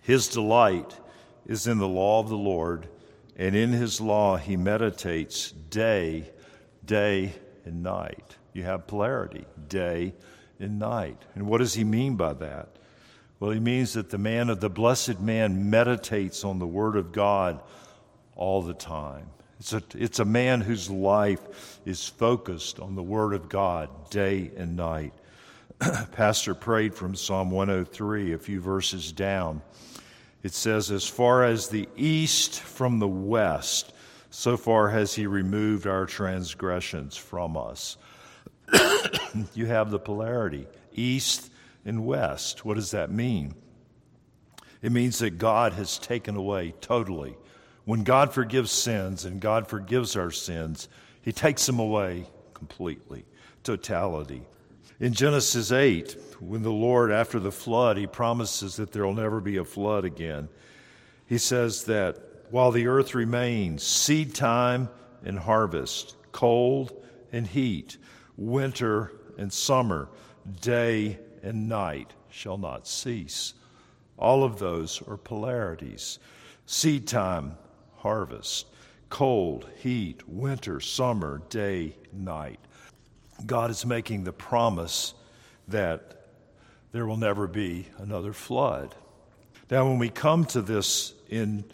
His 0.00 0.28
delight 0.28 0.98
is 1.44 1.66
in 1.66 1.76
the 1.76 1.86
law 1.86 2.20
of 2.20 2.30
the 2.30 2.38
Lord, 2.38 2.88
and 3.36 3.54
in 3.54 3.70
his 3.70 4.00
law 4.00 4.38
he 4.38 4.56
meditates 4.56 5.52
day, 5.52 6.30
day, 6.86 7.34
and 7.66 7.82
night. 7.82 8.38
You 8.54 8.62
have 8.62 8.86
polarity, 8.86 9.44
day 9.68 10.14
and 10.58 10.78
night. 10.78 11.20
And 11.34 11.46
what 11.46 11.58
does 11.58 11.74
he 11.74 11.84
mean 11.84 12.16
by 12.16 12.32
that? 12.34 12.68
Well, 13.40 13.50
he 13.50 13.60
means 13.60 13.92
that 13.94 14.10
the 14.10 14.18
man 14.18 14.48
of 14.48 14.60
the 14.60 14.70
blessed 14.70 15.20
man 15.20 15.68
meditates 15.68 16.44
on 16.44 16.58
the 16.58 16.66
Word 16.66 16.96
of 16.96 17.12
God 17.12 17.60
all 18.36 18.62
the 18.62 18.72
time. 18.72 19.26
It's 19.58 19.72
a, 19.72 19.82
it's 19.94 20.20
a 20.20 20.24
man 20.24 20.60
whose 20.60 20.88
life 20.88 21.80
is 21.84 22.06
focused 22.06 22.80
on 22.80 22.94
the 22.94 23.02
Word 23.02 23.34
of 23.34 23.48
God 23.48 24.10
day 24.10 24.52
and 24.56 24.76
night. 24.76 25.12
Pastor 26.12 26.54
prayed 26.54 26.94
from 26.94 27.16
Psalm 27.16 27.50
103, 27.50 28.32
a 28.32 28.38
few 28.38 28.60
verses 28.60 29.10
down. 29.10 29.62
It 30.44 30.52
says, 30.52 30.90
As 30.90 31.06
far 31.06 31.44
as 31.44 31.68
the 31.68 31.88
east 31.96 32.60
from 32.60 33.00
the 33.00 33.08
west, 33.08 33.92
so 34.30 34.56
far 34.56 34.90
has 34.90 35.14
he 35.14 35.26
removed 35.26 35.86
our 35.86 36.06
transgressions 36.06 37.16
from 37.16 37.56
us. 37.56 37.96
You 39.54 39.66
have 39.66 39.90
the 39.90 39.98
polarity, 39.98 40.66
east 40.92 41.50
and 41.84 42.06
west. 42.06 42.64
What 42.64 42.74
does 42.74 42.92
that 42.92 43.10
mean? 43.10 43.54
It 44.82 44.92
means 44.92 45.18
that 45.18 45.38
God 45.38 45.72
has 45.74 45.98
taken 45.98 46.36
away 46.36 46.74
totally 46.80 47.36
when 47.84 48.02
God 48.02 48.32
forgives 48.32 48.72
sins 48.72 49.24
and 49.24 49.40
God 49.40 49.68
forgives 49.68 50.16
our 50.16 50.30
sins, 50.30 50.88
He 51.22 51.32
takes 51.32 51.66
them 51.66 51.78
away 51.78 52.26
completely, 52.54 53.24
totality. 53.62 54.42
In 55.00 55.12
Genesis 55.12 55.70
8, 55.70 56.16
when 56.40 56.62
the 56.62 56.70
Lord, 56.70 57.10
after 57.10 57.38
the 57.38 57.52
flood, 57.52 57.96
He 57.96 58.06
promises 58.06 58.76
that 58.76 58.92
there 58.92 59.04
will 59.04 59.14
never 59.14 59.40
be 59.40 59.58
a 59.58 59.64
flood 59.64 60.04
again, 60.04 60.48
He 61.26 61.38
says 61.38 61.84
that 61.84 62.18
while 62.50 62.70
the 62.70 62.86
earth 62.86 63.14
remains, 63.14 63.82
seed 63.82 64.34
time 64.34 64.88
and 65.24 65.38
harvest, 65.38 66.16
cold 66.32 66.92
and 67.32 67.46
heat, 67.46 67.96
winter 68.36 69.12
and 69.38 69.52
summer, 69.52 70.08
day 70.60 71.18
and 71.42 71.68
night 71.68 72.12
shall 72.30 72.58
not 72.58 72.86
cease. 72.86 73.54
All 74.18 74.44
of 74.44 74.58
those 74.58 75.02
are 75.06 75.16
polarities. 75.16 76.18
Seed 76.66 77.06
time 77.06 77.56
harvest, 77.96 78.66
cold, 79.08 79.66
heat, 79.78 80.28
winter, 80.28 80.78
summer, 80.78 81.40
day, 81.48 81.96
night. 82.12 82.60
God 83.46 83.70
is 83.70 83.86
making 83.86 84.24
the 84.24 84.32
promise 84.32 85.14
that 85.68 86.26
there 86.92 87.06
will 87.06 87.16
never 87.16 87.46
be 87.46 87.86
another 87.96 88.34
flood. 88.34 88.94
Now, 89.70 89.88
when 89.88 89.98
we 89.98 90.10
come 90.10 90.44
to 90.46 90.60
this 90.60 91.14
in 91.30 91.64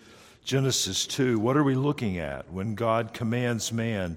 Genesis 0.44 1.04
2, 1.06 1.38
what 1.40 1.56
are 1.56 1.64
we 1.64 1.74
looking 1.74 2.18
at 2.18 2.50
when 2.52 2.76
God 2.76 3.12
commands 3.12 3.72
man 3.72 4.16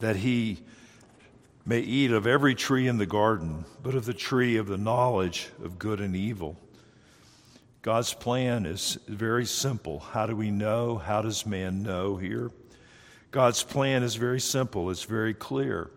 that 0.00 0.16
he 0.16 0.58
may 1.68 1.80
eat 1.80 2.10
of 2.10 2.26
every 2.26 2.54
tree 2.54 2.88
in 2.88 2.96
the 2.96 3.04
garden, 3.04 3.62
but 3.82 3.94
of 3.94 4.06
the 4.06 4.14
tree 4.14 4.56
of 4.56 4.66
the 4.66 4.78
knowledge 4.78 5.50
of 5.62 5.78
good 5.78 6.00
and 6.00 6.16
evil? 6.16 6.56
God's 7.82 8.14
plan 8.14 8.64
is 8.64 8.98
very 9.06 9.44
simple. 9.44 9.98
How 9.98 10.24
do 10.24 10.34
we 10.34 10.50
know? 10.50 10.96
How 10.96 11.20
does 11.20 11.44
man 11.44 11.82
know 11.82 12.16
here? 12.16 12.50
God's 13.30 13.62
plan 13.62 14.02
is 14.02 14.14
very 14.14 14.40
simple, 14.40 14.90
it's 14.90 15.04
very 15.04 15.34
clear. 15.34 15.90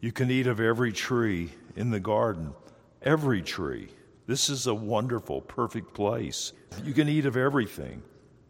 You 0.00 0.12
can 0.12 0.30
eat 0.30 0.46
of 0.46 0.60
every 0.60 0.92
tree 0.92 1.50
in 1.74 1.90
the 1.90 1.98
garden, 1.98 2.54
every 3.02 3.42
tree. 3.42 3.88
This 4.28 4.48
is 4.48 4.68
a 4.68 4.74
wonderful, 4.74 5.40
perfect 5.40 5.94
place. 5.94 6.52
You 6.84 6.94
can 6.94 7.08
eat 7.08 7.26
of 7.26 7.36
everything, 7.36 8.04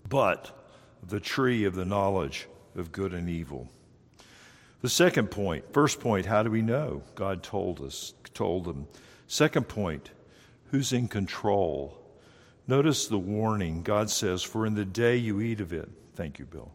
but 0.06 0.68
the 1.02 1.20
tree 1.20 1.64
of 1.64 1.74
the 1.74 1.86
knowledge 1.86 2.46
of 2.76 2.92
good 2.92 3.14
and 3.14 3.30
evil. 3.30 3.70
The 4.80 4.88
second 4.88 5.30
point, 5.30 5.72
first 5.72 6.00
point, 6.00 6.26
how 6.26 6.42
do 6.42 6.50
we 6.50 6.62
know? 6.62 7.02
God 7.14 7.42
told 7.42 7.80
us, 7.80 8.14
told 8.32 8.64
them. 8.64 8.86
Second 9.26 9.68
point, 9.68 10.10
who's 10.70 10.92
in 10.92 11.08
control? 11.08 12.00
Notice 12.68 13.08
the 13.08 13.18
warning. 13.18 13.82
God 13.82 14.08
says, 14.08 14.42
For 14.42 14.66
in 14.66 14.74
the 14.74 14.84
day 14.84 15.16
you 15.16 15.40
eat 15.40 15.60
of 15.60 15.72
it, 15.72 15.88
thank 16.14 16.38
you, 16.38 16.44
Bill. 16.44 16.72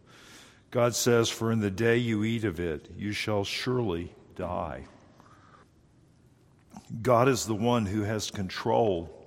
God 0.69 0.95
says, 0.95 1.29
For 1.29 1.51
in 1.51 1.59
the 1.59 1.71
day 1.71 1.97
you 1.97 2.23
eat 2.23 2.43
of 2.43 2.59
it, 2.59 2.89
you 2.97 3.13
shall 3.13 3.45
surely 3.45 4.13
die. 4.35 4.85
God 7.01 7.29
is 7.29 7.45
the 7.45 7.55
one 7.55 7.85
who 7.85 8.01
has 8.01 8.29
control 8.29 9.25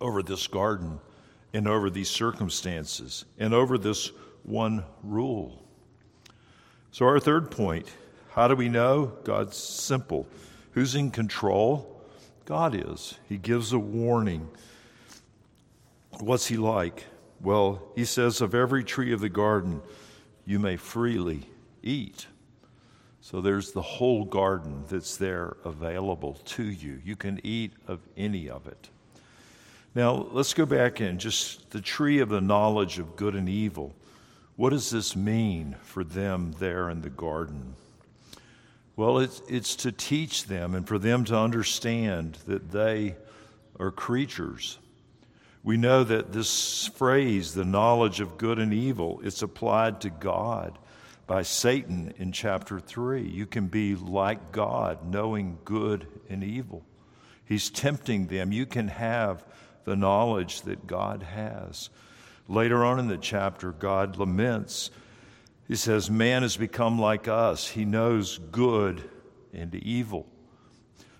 over 0.00 0.22
this 0.22 0.46
garden 0.46 1.00
and 1.52 1.66
over 1.66 1.90
these 1.90 2.10
circumstances 2.10 3.24
and 3.38 3.52
over 3.52 3.76
this 3.76 4.12
one 4.44 4.84
rule. 5.02 5.62
So, 6.92 7.06
our 7.06 7.18
third 7.18 7.50
point 7.50 7.88
how 8.34 8.48
do 8.48 8.56
we 8.56 8.68
know? 8.68 9.12
God's 9.22 9.56
simple. 9.56 10.26
Who's 10.72 10.96
in 10.96 11.12
control? 11.12 12.02
God 12.46 12.74
is. 12.74 13.14
He 13.28 13.36
gives 13.36 13.72
a 13.72 13.78
warning. 13.78 14.48
What's 16.18 16.48
he 16.48 16.56
like? 16.56 17.04
Well, 17.40 17.80
he 17.94 18.04
says, 18.04 18.40
Of 18.40 18.52
every 18.52 18.82
tree 18.82 19.12
of 19.12 19.20
the 19.20 19.28
garden 19.28 19.82
you 20.44 20.58
may 20.58 20.76
freely 20.76 21.48
eat. 21.80 22.26
So 23.20 23.40
there's 23.40 23.70
the 23.70 23.82
whole 23.82 24.24
garden 24.24 24.84
that's 24.88 25.16
there 25.16 25.56
available 25.64 26.34
to 26.44 26.64
you. 26.64 27.00
You 27.04 27.14
can 27.14 27.40
eat 27.44 27.72
of 27.86 28.00
any 28.16 28.50
of 28.50 28.66
it. 28.66 28.88
Now, 29.94 30.26
let's 30.32 30.54
go 30.54 30.66
back 30.66 31.00
in 31.00 31.20
just 31.20 31.70
the 31.70 31.80
tree 31.80 32.18
of 32.18 32.30
the 32.30 32.40
knowledge 32.40 32.98
of 32.98 33.14
good 33.14 33.36
and 33.36 33.48
evil. 33.48 33.94
What 34.56 34.70
does 34.70 34.90
this 34.90 35.14
mean 35.14 35.76
for 35.82 36.02
them 36.02 36.52
there 36.58 36.90
in 36.90 37.00
the 37.02 37.10
garden? 37.10 37.76
Well, 38.96 39.18
it's, 39.18 39.42
it's 39.48 39.76
to 39.76 39.92
teach 39.92 40.44
them 40.44 40.74
and 40.74 40.86
for 40.86 40.98
them 40.98 41.24
to 41.24 41.36
understand 41.36 42.38
that 42.46 42.70
they 42.70 43.16
are 43.80 43.90
creatures. 43.90 44.78
We 45.64 45.76
know 45.76 46.04
that 46.04 46.32
this 46.32 46.86
phrase, 46.88 47.54
the 47.54 47.64
knowledge 47.64 48.20
of 48.20 48.38
good 48.38 48.58
and 48.58 48.72
evil, 48.72 49.20
it's 49.24 49.42
applied 49.42 50.02
to 50.02 50.10
God 50.10 50.78
by 51.26 51.42
Satan 51.42 52.12
in 52.18 52.32
chapter 52.32 52.78
3. 52.78 53.22
You 53.22 53.46
can 53.46 53.66
be 53.66 53.96
like 53.96 54.52
God, 54.52 55.10
knowing 55.10 55.58
good 55.64 56.06
and 56.28 56.44
evil. 56.44 56.84
He's 57.46 57.70
tempting 57.70 58.26
them. 58.26 58.52
You 58.52 58.66
can 58.66 58.88
have 58.88 59.44
the 59.84 59.96
knowledge 59.96 60.62
that 60.62 60.86
God 60.86 61.22
has. 61.22 61.90
Later 62.46 62.84
on 62.84 62.98
in 62.98 63.08
the 63.08 63.16
chapter, 63.16 63.72
God 63.72 64.18
laments. 64.18 64.90
He 65.68 65.76
says, 65.76 66.10
Man 66.10 66.42
has 66.42 66.56
become 66.56 67.00
like 67.00 67.28
us. 67.28 67.68
He 67.68 67.84
knows 67.84 68.38
good 68.38 69.02
and 69.52 69.74
evil. 69.74 70.26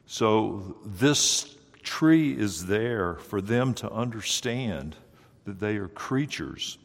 So, 0.06 0.76
this 0.84 1.56
tree 1.82 2.32
is 2.32 2.66
there 2.66 3.14
for 3.16 3.40
them 3.40 3.74
to 3.74 3.90
understand 3.90 4.96
that 5.44 5.60
they 5.60 5.76
are 5.76 5.88
creatures 5.88 6.78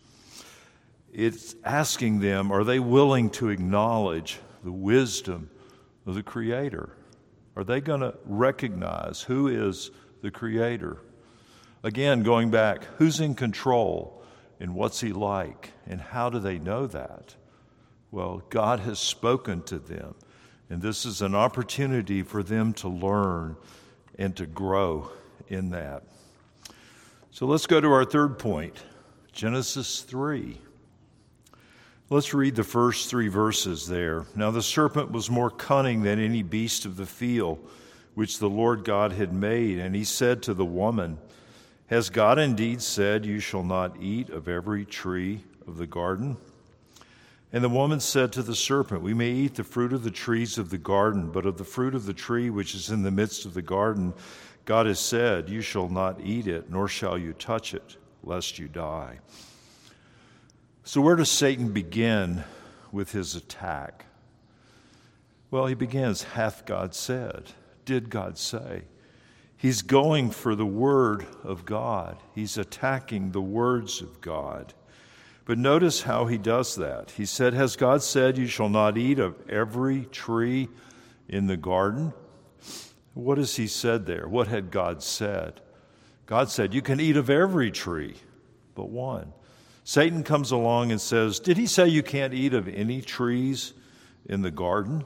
it's 1.13 1.55
asking 1.63 2.19
them 2.19 2.51
are 2.51 2.63
they 2.63 2.79
willing 2.79 3.29
to 3.31 3.49
acknowledge 3.49 4.39
the 4.63 4.71
wisdom 4.71 5.49
of 6.05 6.15
the 6.15 6.23
Creator? 6.23 6.89
Are 7.55 7.63
they 7.63 7.81
going 7.81 8.01
to 8.01 8.15
recognize 8.25 9.21
who 9.21 9.47
is 9.47 9.91
the 10.21 10.31
Creator? 10.31 10.97
Again, 11.83 12.23
going 12.23 12.51
back, 12.51 12.83
who's 12.97 13.19
in 13.19 13.35
control 13.35 14.23
and 14.59 14.75
what's 14.75 15.01
He 15.01 15.11
like 15.11 15.71
and 15.87 15.99
how 15.99 16.29
do 16.29 16.39
they 16.39 16.59
know 16.59 16.87
that? 16.87 17.35
Well, 18.11 18.41
God 18.49 18.79
has 18.79 18.99
spoken 18.99 19.61
to 19.63 19.77
them, 19.77 20.15
and 20.69 20.81
this 20.81 21.05
is 21.05 21.21
an 21.21 21.35
opportunity 21.35 22.23
for 22.23 22.41
them 22.41 22.73
to 22.73 22.87
learn 22.87 23.55
and 24.17 24.35
to 24.37 24.45
grow 24.45 25.11
in 25.47 25.69
that. 25.71 26.03
So 27.31 27.45
let's 27.45 27.67
go 27.67 27.79
to 27.79 27.91
our 27.91 28.05
third 28.05 28.39
point 28.39 28.75
Genesis 29.31 30.01
3. 30.01 30.57
Let's 32.09 32.33
read 32.33 32.55
the 32.55 32.63
first 32.63 33.09
three 33.09 33.27
verses 33.27 33.87
there. 33.87 34.25
Now 34.35 34.49
the 34.49 34.63
serpent 34.63 35.11
was 35.11 35.29
more 35.29 35.51
cunning 35.51 36.01
than 36.01 36.19
any 36.19 36.41
beast 36.41 36.85
of 36.85 36.97
the 36.97 37.05
field 37.05 37.59
which 38.15 38.39
the 38.39 38.49
Lord 38.49 38.83
God 38.83 39.11
had 39.11 39.31
made. 39.31 39.77
And 39.77 39.95
he 39.95 40.03
said 40.03 40.41
to 40.43 40.55
the 40.55 40.65
woman, 40.65 41.19
Has 41.87 42.09
God 42.09 42.39
indeed 42.39 42.81
said, 42.81 43.27
You 43.27 43.39
shall 43.39 43.63
not 43.63 44.01
eat 44.01 44.31
of 44.31 44.47
every 44.47 44.85
tree 44.85 45.43
of 45.67 45.77
the 45.77 45.85
garden? 45.85 46.37
And 47.51 47.63
the 47.63 47.69
woman 47.69 47.99
said 47.99 48.31
to 48.33 48.43
the 48.43 48.55
serpent, 48.55 49.01
We 49.01 49.13
may 49.13 49.31
eat 49.31 49.55
the 49.55 49.63
fruit 49.63 49.91
of 49.91 50.03
the 50.03 50.11
trees 50.11 50.57
of 50.57 50.69
the 50.69 50.77
garden, 50.77 51.31
but 51.31 51.45
of 51.45 51.57
the 51.57 51.63
fruit 51.63 51.95
of 51.95 52.05
the 52.05 52.13
tree 52.13 52.49
which 52.49 52.75
is 52.75 52.91
in 52.91 53.01
the 53.01 53.11
midst 53.11 53.45
of 53.45 53.55
the 53.55 53.61
garden, 53.61 54.13
God 54.65 54.85
has 54.85 54.99
said, 54.99 55.49
You 55.49 55.61
shall 55.61 55.89
not 55.89 56.21
eat 56.21 56.45
it, 56.47 56.69
nor 56.69 56.87
shall 56.87 57.17
you 57.17 57.33
touch 57.33 57.73
it, 57.73 57.97
lest 58.23 58.59
you 58.59 58.67
die. 58.67 59.19
So, 60.83 61.01
where 61.01 61.15
does 61.15 61.31
Satan 61.31 61.71
begin 61.71 62.43
with 62.91 63.11
his 63.11 63.35
attack? 63.35 64.05
Well, 65.49 65.65
he 65.65 65.73
begins, 65.73 66.23
Hath 66.23 66.65
God 66.65 66.93
said? 66.93 67.51
Did 67.85 68.11
God 68.11 68.37
say? 68.37 68.83
He's 69.57 69.81
going 69.81 70.29
for 70.29 70.55
the 70.55 70.65
word 70.65 71.25
of 71.43 71.65
God, 71.65 72.17
he's 72.35 72.57
attacking 72.57 73.31
the 73.31 73.41
words 73.41 74.01
of 74.01 74.21
God. 74.21 74.73
But 75.49 75.57
notice 75.57 76.03
how 76.03 76.27
he 76.27 76.37
does 76.37 76.75
that. 76.75 77.09
He 77.09 77.25
said, 77.25 77.55
Has 77.55 77.75
God 77.75 78.03
said, 78.03 78.37
You 78.37 78.45
shall 78.45 78.69
not 78.69 78.99
eat 78.99 79.17
of 79.17 79.49
every 79.49 80.05
tree 80.05 80.69
in 81.27 81.47
the 81.47 81.57
garden? 81.57 82.13
What 83.15 83.39
has 83.39 83.55
he 83.55 83.65
said 83.65 84.05
there? 84.05 84.27
What 84.27 84.47
had 84.47 84.69
God 84.69 85.01
said? 85.01 85.59
God 86.27 86.51
said, 86.51 86.75
You 86.75 86.83
can 86.83 86.99
eat 86.99 87.17
of 87.17 87.31
every 87.31 87.71
tree 87.71 88.13
but 88.75 88.91
one. 88.91 89.33
Satan 89.83 90.23
comes 90.23 90.51
along 90.51 90.91
and 90.91 91.01
says, 91.01 91.39
Did 91.39 91.57
he 91.57 91.65
say 91.65 91.87
you 91.87 92.03
can't 92.03 92.35
eat 92.35 92.53
of 92.53 92.67
any 92.67 93.01
trees 93.01 93.73
in 94.27 94.43
the 94.43 94.51
garden? 94.51 95.03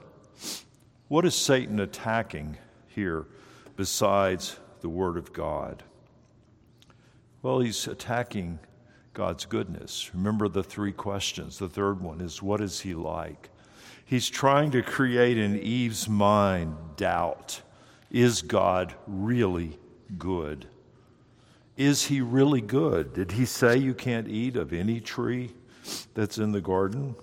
What 1.08 1.24
is 1.24 1.36
Satan 1.36 1.80
attacking 1.80 2.58
here 2.88 3.28
besides 3.78 4.60
the 4.82 4.90
Word 4.90 5.16
of 5.16 5.32
God? 5.32 5.84
Well, 7.42 7.62
he's 7.62 7.88
attacking 7.88 8.60
God's 9.14 9.46
goodness. 9.46 10.12
Remember 10.14 10.48
the 10.48 10.64
three 10.64 10.92
questions. 10.92 11.60
The 11.60 11.70
third 11.70 12.02
one 12.02 12.22
is, 12.22 12.42
What 12.42 12.62
is 12.62 12.82
he 12.82 12.94
like? 12.96 13.50
He's 14.06 14.30
trying 14.30 14.72
to 14.72 14.82
create 14.82 15.38
in 15.38 15.60
Eve's 15.60 16.10
mind 16.10 16.76
doubt. 16.98 17.62
Is 18.12 18.42
God 18.42 18.94
really 19.08 19.78
good? 20.18 20.68
Is 21.78 22.06
he 22.06 22.22
really 22.22 22.62
good? 22.62 23.14
Did 23.14 23.32
he 23.32 23.46
say 23.46 23.78
you 23.78 23.94
can't 23.94 24.28
eat 24.28 24.56
of 24.56 24.74
any 24.74 25.00
tree 25.00 25.52
that's 26.14 26.38
in 26.38 26.52
the 26.52 26.62
garden? 26.62 27.16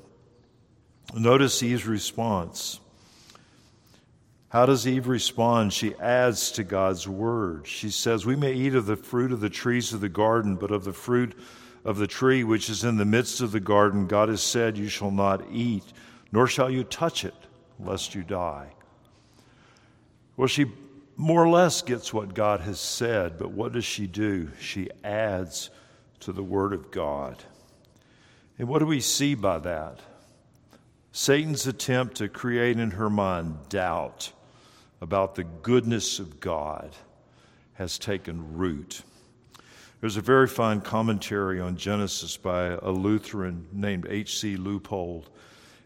Notice 1.15 1.63
Eve's 1.63 1.87
response. 1.87 2.81
How 4.51 4.67
does 4.67 4.87
Eve 4.87 5.07
respond? 5.07 5.73
She 5.73 5.95
adds 5.97 6.51
to 6.53 6.65
God's 6.65 7.07
word. 7.07 7.69
She 7.69 7.89
says, 7.89 8.27
We 8.27 8.35
may 8.35 8.53
eat 8.53 8.75
of 8.75 8.87
the 8.87 8.97
fruit 8.97 9.31
of 9.31 9.39
the 9.39 9.49
trees 9.49 9.93
of 9.93 10.01
the 10.01 10.09
garden, 10.09 10.57
but 10.57 10.73
of 10.73 10.83
the 10.83 10.93
fruit 10.93 11.39
of 11.85 11.97
the 11.97 12.07
tree 12.07 12.45
which 12.45 12.69
is 12.69 12.85
in 12.85 12.97
the 12.97 13.05
midst 13.05 13.41
of 13.41 13.53
the 13.53 13.61
garden, 13.61 14.07
God 14.07 14.29
has 14.29 14.43
said, 14.43 14.77
You 14.77 14.89
shall 14.89 15.11
not 15.11 15.45
eat, 15.51 15.85
nor 16.33 16.47
shall 16.47 16.71
you 16.71 16.85
touch 16.85 17.25
it, 17.25 17.35
lest 17.79 18.15
you 18.15 18.23
die. 18.23 18.69
Well, 20.37 20.49
she 20.49 20.67
more 21.17 21.45
or 21.45 21.51
less 21.51 21.83
gets 21.83 22.15
what 22.15 22.35
God 22.35 22.61
has 22.61 22.81
said, 22.81 23.39
but 23.39 23.51
what 23.51 23.73
does 23.73 23.85
she 23.85 24.07
do? 24.07 24.51
She 24.59 24.89
adds 25.05 25.71
to 26.21 26.33
the 26.33 26.43
Word 26.43 26.73
of 26.73 26.91
God. 26.91 27.43
And 28.59 28.69
what 28.69 28.79
do 28.79 28.87
we 28.87 29.01
see 29.01 29.35
by 29.35 29.59
that? 29.59 30.01
Satan's 31.13 31.67
attempt 31.67 32.17
to 32.17 32.29
create 32.29 32.79
in 32.79 32.93
her 32.93 33.11
mind 33.11 33.69
doubt 33.69 34.33
about 35.01 35.35
the 35.35 35.45
goodness 35.45 36.19
of 36.19 36.41
God 36.41 36.95
has 37.75 37.99
taken 37.99 38.57
root. 38.57 39.03
There's 40.01 40.17
a 40.17 40.23
very 40.23 40.47
fine 40.47 40.81
commentary 40.81 41.61
on 41.61 41.77
Genesis 41.77 42.37
by 42.37 42.69
a 42.69 42.91
Lutheran 42.91 43.69
named 43.71 44.07
H.C. 44.09 44.57
Leupold. 44.57 45.27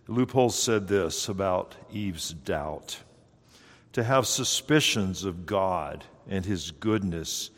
Leupold 0.06 0.52
said 0.52 0.86
this 0.86 1.28
about 1.28 1.74
Eve's 1.92 2.30
doubt 2.32 2.98
to 3.94 4.04
have 4.04 4.26
suspicions 4.26 5.24
of 5.24 5.46
God 5.46 6.04
and 6.28 6.44
his 6.44 6.72
goodness 6.72 7.50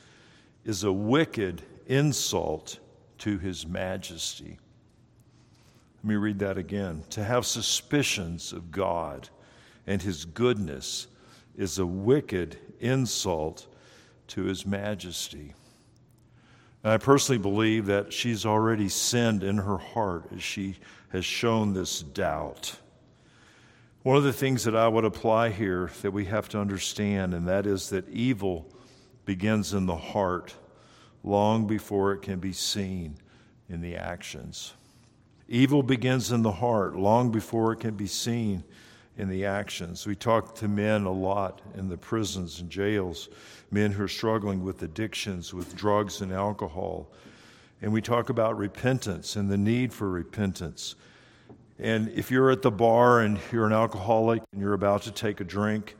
is 0.64 0.84
a 0.84 0.92
wicked 0.92 1.62
insult 1.86 2.78
to 3.18 3.38
his 3.38 3.66
majesty. 3.66 4.58
Let 5.96 6.04
me 6.04 6.14
read 6.16 6.38
that 6.40 6.58
again. 6.58 7.04
To 7.10 7.24
have 7.24 7.46
suspicions 7.46 8.52
of 8.52 8.70
God 8.70 9.28
and 9.86 10.00
his 10.00 10.24
goodness 10.24 11.06
is 11.56 11.78
a 11.78 11.86
wicked 11.86 12.58
insult 12.80 13.66
to 14.28 14.44
his 14.44 14.66
majesty. 14.66 15.54
And 16.86 16.92
I 16.92 16.98
personally 16.98 17.40
believe 17.40 17.86
that 17.86 18.12
she's 18.12 18.46
already 18.46 18.88
sinned 18.88 19.42
in 19.42 19.56
her 19.56 19.76
heart 19.76 20.26
as 20.32 20.40
she 20.40 20.76
has 21.08 21.24
shown 21.24 21.72
this 21.72 22.00
doubt. 22.00 22.76
One 24.04 24.16
of 24.16 24.22
the 24.22 24.32
things 24.32 24.62
that 24.62 24.76
I 24.76 24.86
would 24.86 25.04
apply 25.04 25.50
here 25.50 25.90
that 26.02 26.12
we 26.12 26.26
have 26.26 26.48
to 26.50 26.60
understand, 26.60 27.34
and 27.34 27.48
that 27.48 27.66
is 27.66 27.90
that 27.90 28.08
evil 28.08 28.72
begins 29.24 29.74
in 29.74 29.86
the 29.86 29.96
heart 29.96 30.54
long 31.24 31.66
before 31.66 32.12
it 32.12 32.22
can 32.22 32.38
be 32.38 32.52
seen 32.52 33.16
in 33.68 33.80
the 33.80 33.96
actions. 33.96 34.72
Evil 35.48 35.82
begins 35.82 36.30
in 36.30 36.42
the 36.42 36.52
heart 36.52 36.94
long 36.94 37.32
before 37.32 37.72
it 37.72 37.80
can 37.80 37.96
be 37.96 38.06
seen 38.06 38.62
in 39.18 39.28
the 39.28 39.44
actions. 39.44 40.06
We 40.06 40.14
talk 40.14 40.54
to 40.56 40.68
men 40.68 41.04
a 41.04 41.10
lot 41.10 41.62
in 41.76 41.88
the 41.88 41.96
prisons 41.96 42.60
and 42.60 42.70
jails, 42.70 43.28
men 43.70 43.92
who 43.92 44.04
are 44.04 44.08
struggling 44.08 44.64
with 44.64 44.82
addictions, 44.82 45.52
with 45.52 45.76
drugs 45.76 46.20
and 46.20 46.32
alcohol. 46.32 47.10
And 47.82 47.92
we 47.92 48.00
talk 48.00 48.30
about 48.30 48.56
repentance 48.56 49.36
and 49.36 49.50
the 49.50 49.58
need 49.58 49.92
for 49.92 50.08
repentance. 50.08 50.94
And 51.78 52.08
if 52.10 52.30
you're 52.30 52.50
at 52.50 52.62
the 52.62 52.70
bar 52.70 53.20
and 53.20 53.38
you're 53.52 53.66
an 53.66 53.72
alcoholic 53.72 54.42
and 54.52 54.60
you're 54.60 54.72
about 54.72 55.02
to 55.02 55.10
take 55.10 55.40
a 55.40 55.44
drink, 55.44 55.96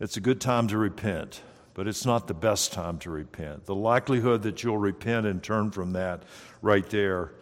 it's 0.00 0.16
a 0.16 0.20
good 0.20 0.40
time 0.40 0.68
to 0.68 0.78
repent, 0.78 1.42
but 1.74 1.86
it's 1.86 2.06
not 2.06 2.26
the 2.26 2.34
best 2.34 2.72
time 2.72 2.98
to 3.00 3.10
repent. 3.10 3.66
The 3.66 3.74
likelihood 3.74 4.42
that 4.42 4.62
you'll 4.62 4.78
repent 4.78 5.26
and 5.26 5.42
turn 5.42 5.70
from 5.70 5.92
that 5.92 6.22
right 6.62 6.88
there 6.88 7.32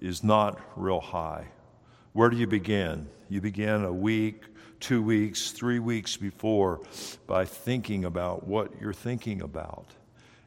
is 0.00 0.24
not 0.24 0.58
real 0.76 1.00
high. 1.00 1.48
Where 2.12 2.30
do 2.30 2.36
you 2.36 2.46
begin? 2.46 3.08
You 3.28 3.40
begin 3.40 3.84
a 3.84 3.92
week, 3.92 4.44
two 4.84 5.02
weeks, 5.02 5.50
three 5.50 5.78
weeks 5.78 6.18
before 6.18 6.78
by 7.26 7.46
thinking 7.46 8.04
about 8.04 8.46
what 8.46 8.70
you're 8.82 8.92
thinking 8.92 9.40
about. 9.40 9.86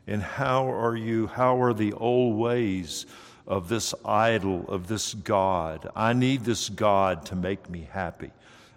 And 0.05 0.21
how 0.21 0.71
are 0.71 0.95
you, 0.95 1.25
how 1.25 1.59
are 1.59 1.73
the 1.73 1.93
old 1.93 2.37
ways 2.37 3.07
of 3.47 3.67
this 3.67 3.95
idol, 4.05 4.63
of 4.67 4.87
this 4.87 5.15
God? 5.15 5.89
I 5.95 6.13
need 6.13 6.45
this 6.45 6.69
God 6.69 7.25
to 7.25 7.35
make 7.35 7.67
me 7.67 7.87
happy. 7.91 8.29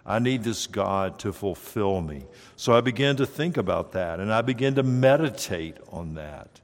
I 0.03 0.17
need 0.17 0.43
this 0.43 0.65
God 0.65 1.19
to 1.19 1.31
fulfill 1.31 2.01
me. 2.01 2.25
So 2.55 2.73
I 2.73 2.81
began 2.81 3.17
to 3.17 3.27
think 3.27 3.55
about 3.55 3.91
that 3.91 4.19
and 4.19 4.33
I 4.33 4.41
began 4.41 4.73
to 4.75 4.83
meditate 4.83 5.77
on 5.91 6.15
that. 6.15 6.59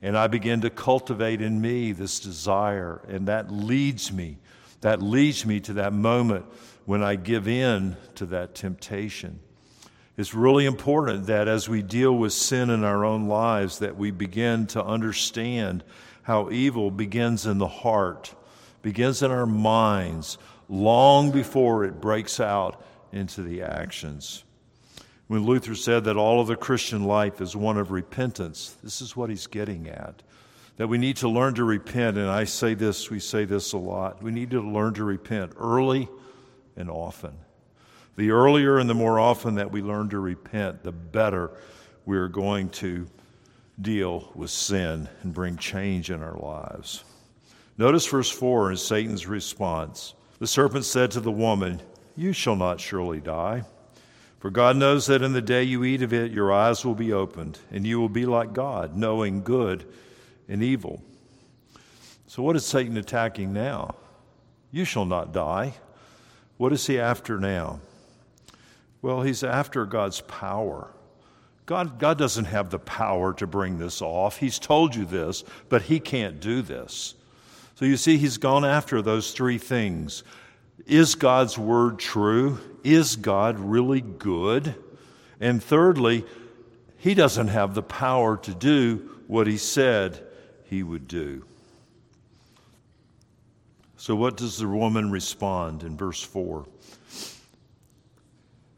And 0.00 0.16
I 0.16 0.28
began 0.28 0.60
to 0.60 0.70
cultivate 0.70 1.42
in 1.42 1.60
me 1.60 1.92
this 1.92 2.18
desire, 2.18 3.00
and 3.08 3.26
that 3.28 3.52
leads 3.52 4.12
me. 4.12 4.36
That 4.80 5.00
leads 5.00 5.46
me 5.46 5.60
to 5.60 5.74
that 5.74 5.92
moment 5.92 6.44
when 6.84 7.02
I 7.02 7.16
give 7.16 7.46
in 7.46 7.96
to 8.16 8.26
that 8.26 8.54
temptation. 8.54 9.40
It's 10.16 10.34
really 10.34 10.66
important 10.66 11.26
that 11.26 11.48
as 11.48 11.68
we 11.68 11.82
deal 11.82 12.12
with 12.12 12.32
sin 12.32 12.70
in 12.70 12.84
our 12.84 13.04
own 13.04 13.28
lives 13.28 13.78
that 13.78 13.96
we 13.96 14.10
begin 14.10 14.66
to 14.68 14.84
understand 14.84 15.84
how 16.22 16.50
evil 16.50 16.90
begins 16.90 17.46
in 17.46 17.58
the 17.58 17.68
heart, 17.68 18.34
begins 18.82 19.22
in 19.22 19.30
our 19.30 19.46
minds 19.46 20.38
long 20.68 21.30
before 21.30 21.84
it 21.84 22.00
breaks 22.00 22.40
out 22.40 22.84
into 23.10 23.42
the 23.42 23.62
actions. 23.62 24.44
When 25.28 25.44
Luther 25.44 25.74
said 25.74 26.04
that 26.04 26.16
all 26.16 26.40
of 26.40 26.46
the 26.46 26.56
Christian 26.56 27.04
life 27.04 27.40
is 27.40 27.56
one 27.56 27.78
of 27.78 27.90
repentance, 27.90 28.76
this 28.82 29.00
is 29.00 29.16
what 29.16 29.30
he's 29.30 29.46
getting 29.46 29.88
at. 29.88 30.22
That 30.76 30.88
we 30.88 30.98
need 30.98 31.16
to 31.18 31.28
learn 31.28 31.54
to 31.54 31.64
repent, 31.64 32.18
and 32.18 32.28
I 32.28 32.44
say 32.44 32.74
this, 32.74 33.10
we 33.10 33.18
say 33.18 33.44
this 33.44 33.72
a 33.72 33.78
lot. 33.78 34.22
We 34.22 34.30
need 34.30 34.50
to 34.50 34.60
learn 34.60 34.94
to 34.94 35.04
repent 35.04 35.52
early 35.56 36.08
and 36.76 36.90
often. 36.90 37.32
The 38.16 38.30
earlier 38.30 38.78
and 38.78 38.88
the 38.88 38.94
more 38.94 39.18
often 39.18 39.54
that 39.54 39.70
we 39.70 39.82
learn 39.82 40.10
to 40.10 40.18
repent, 40.18 40.82
the 40.82 40.92
better 40.92 41.50
we're 42.04 42.28
going 42.28 42.68
to 42.70 43.06
deal 43.80 44.30
with 44.34 44.50
sin 44.50 45.08
and 45.22 45.32
bring 45.32 45.56
change 45.56 46.10
in 46.10 46.22
our 46.22 46.36
lives. 46.36 47.04
Notice 47.78 48.06
verse 48.06 48.30
4 48.30 48.72
in 48.72 48.76
Satan's 48.76 49.26
response. 49.26 50.14
The 50.38 50.46
serpent 50.46 50.84
said 50.84 51.10
to 51.12 51.20
the 51.20 51.30
woman, 51.30 51.80
You 52.16 52.32
shall 52.32 52.56
not 52.56 52.80
surely 52.80 53.20
die. 53.20 53.64
For 54.40 54.50
God 54.50 54.76
knows 54.76 55.06
that 55.06 55.22
in 55.22 55.32
the 55.32 55.40
day 55.40 55.62
you 55.62 55.84
eat 55.84 56.02
of 56.02 56.12
it, 56.12 56.32
your 56.32 56.52
eyes 56.52 56.84
will 56.84 56.96
be 56.96 57.12
opened, 57.12 57.60
and 57.70 57.86
you 57.86 58.00
will 58.00 58.08
be 58.08 58.26
like 58.26 58.52
God, 58.52 58.96
knowing 58.96 59.42
good 59.42 59.84
and 60.48 60.62
evil. 60.62 61.00
So, 62.26 62.42
what 62.42 62.56
is 62.56 62.66
Satan 62.66 62.96
attacking 62.96 63.52
now? 63.52 63.94
You 64.72 64.84
shall 64.84 65.04
not 65.04 65.32
die. 65.32 65.74
What 66.56 66.72
is 66.72 66.86
he 66.86 66.98
after 66.98 67.38
now? 67.38 67.80
Well, 69.00 69.22
he's 69.22 69.42
after 69.42 69.84
God's 69.84 70.20
power. 70.20 70.90
God, 71.66 71.98
God 71.98 72.18
doesn't 72.18 72.46
have 72.46 72.70
the 72.70 72.78
power 72.78 73.32
to 73.34 73.46
bring 73.46 73.78
this 73.78 74.02
off. 74.02 74.38
He's 74.38 74.58
told 74.58 74.94
you 74.94 75.04
this, 75.04 75.44
but 75.68 75.82
he 75.82 76.00
can't 76.00 76.40
do 76.40 76.62
this. 76.62 77.14
So 77.76 77.84
you 77.84 77.96
see, 77.96 78.16
he's 78.16 78.38
gone 78.38 78.64
after 78.64 79.02
those 79.02 79.32
three 79.32 79.58
things. 79.58 80.22
Is 80.86 81.14
God's 81.14 81.56
word 81.56 81.98
true? 81.98 82.58
Is 82.84 83.16
God 83.16 83.58
really 83.58 84.00
good? 84.00 84.74
And 85.40 85.62
thirdly, 85.62 86.24
he 86.98 87.14
doesn't 87.14 87.48
have 87.48 87.74
the 87.74 87.82
power 87.82 88.36
to 88.38 88.54
do 88.54 89.10
what 89.26 89.46
he 89.46 89.56
said 89.56 90.24
he 90.64 90.82
would 90.82 91.08
do. 91.08 91.44
So, 94.02 94.16
what 94.16 94.36
does 94.36 94.58
the 94.58 94.66
woman 94.66 95.12
respond 95.12 95.84
in 95.84 95.96
verse 95.96 96.20
4? 96.20 96.66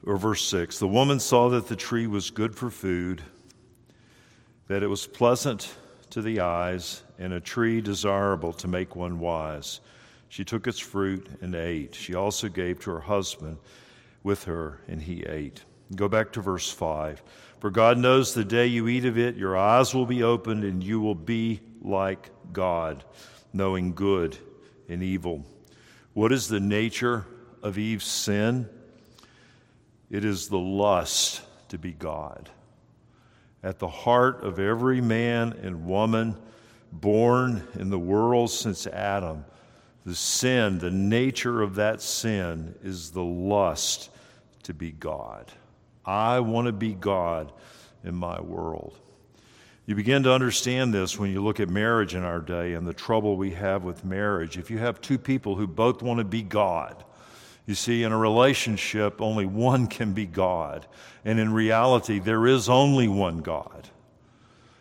Or 0.04 0.16
verse 0.18 0.44
6 0.44 0.78
The 0.78 0.86
woman 0.86 1.18
saw 1.18 1.48
that 1.48 1.66
the 1.66 1.76
tree 1.76 2.06
was 2.06 2.28
good 2.28 2.54
for 2.54 2.68
food, 2.68 3.22
that 4.68 4.82
it 4.82 4.86
was 4.86 5.06
pleasant 5.06 5.76
to 6.10 6.20
the 6.20 6.40
eyes, 6.40 7.02
and 7.18 7.32
a 7.32 7.40
tree 7.40 7.80
desirable 7.80 8.52
to 8.52 8.68
make 8.68 8.96
one 8.96 9.18
wise. 9.18 9.80
She 10.28 10.44
took 10.44 10.66
its 10.66 10.78
fruit 10.78 11.26
and 11.40 11.54
ate. 11.54 11.94
She 11.94 12.14
also 12.14 12.50
gave 12.50 12.80
to 12.80 12.90
her 12.90 13.00
husband 13.00 13.56
with 14.22 14.44
her, 14.44 14.82
and 14.88 15.00
he 15.00 15.22
ate. 15.22 15.64
Go 15.96 16.06
back 16.06 16.32
to 16.32 16.42
verse 16.42 16.70
5. 16.70 17.22
For 17.60 17.70
God 17.70 17.96
knows 17.96 18.34
the 18.34 18.44
day 18.44 18.66
you 18.66 18.88
eat 18.88 19.06
of 19.06 19.16
it, 19.16 19.36
your 19.36 19.56
eyes 19.56 19.94
will 19.94 20.04
be 20.04 20.22
opened, 20.22 20.64
and 20.64 20.84
you 20.84 21.00
will 21.00 21.14
be 21.14 21.62
like 21.80 22.28
God, 22.52 23.04
knowing 23.54 23.94
good 23.94 24.36
and 24.88 25.02
evil. 25.02 25.44
What 26.12 26.32
is 26.32 26.48
the 26.48 26.60
nature 26.60 27.26
of 27.62 27.78
Eve's 27.78 28.06
sin? 28.06 28.68
It 30.10 30.24
is 30.24 30.48
the 30.48 30.58
lust 30.58 31.42
to 31.68 31.78
be 31.78 31.92
God. 31.92 32.50
At 33.62 33.78
the 33.78 33.88
heart 33.88 34.44
of 34.44 34.58
every 34.58 35.00
man 35.00 35.54
and 35.62 35.86
woman 35.86 36.36
born 36.92 37.66
in 37.78 37.90
the 37.90 37.98
world 37.98 38.50
since 38.50 38.86
Adam, 38.86 39.44
the 40.04 40.14
sin, 40.14 40.78
the 40.78 40.90
nature 40.90 41.62
of 41.62 41.76
that 41.76 42.02
sin 42.02 42.74
is 42.82 43.10
the 43.10 43.22
lust 43.22 44.10
to 44.64 44.74
be 44.74 44.92
God. 44.92 45.50
I 46.04 46.40
want 46.40 46.66
to 46.66 46.72
be 46.72 46.92
God 46.92 47.52
in 48.04 48.14
my 48.14 48.40
world. 48.40 48.98
You 49.86 49.94
begin 49.94 50.22
to 50.22 50.32
understand 50.32 50.94
this 50.94 51.18
when 51.18 51.30
you 51.30 51.42
look 51.42 51.60
at 51.60 51.68
marriage 51.68 52.14
in 52.14 52.22
our 52.22 52.40
day 52.40 52.72
and 52.72 52.86
the 52.86 52.94
trouble 52.94 53.36
we 53.36 53.50
have 53.50 53.84
with 53.84 54.02
marriage. 54.02 54.56
If 54.56 54.70
you 54.70 54.78
have 54.78 55.00
two 55.00 55.18
people 55.18 55.56
who 55.56 55.66
both 55.66 56.00
want 56.00 56.18
to 56.18 56.24
be 56.24 56.42
God, 56.42 57.04
you 57.66 57.74
see, 57.74 58.02
in 58.02 58.12
a 58.12 58.18
relationship, 58.18 59.20
only 59.20 59.44
one 59.44 59.86
can 59.86 60.12
be 60.12 60.24
God. 60.24 60.86
And 61.24 61.38
in 61.38 61.52
reality, 61.52 62.18
there 62.18 62.46
is 62.46 62.68
only 62.68 63.08
one 63.08 63.38
God. 63.38 63.88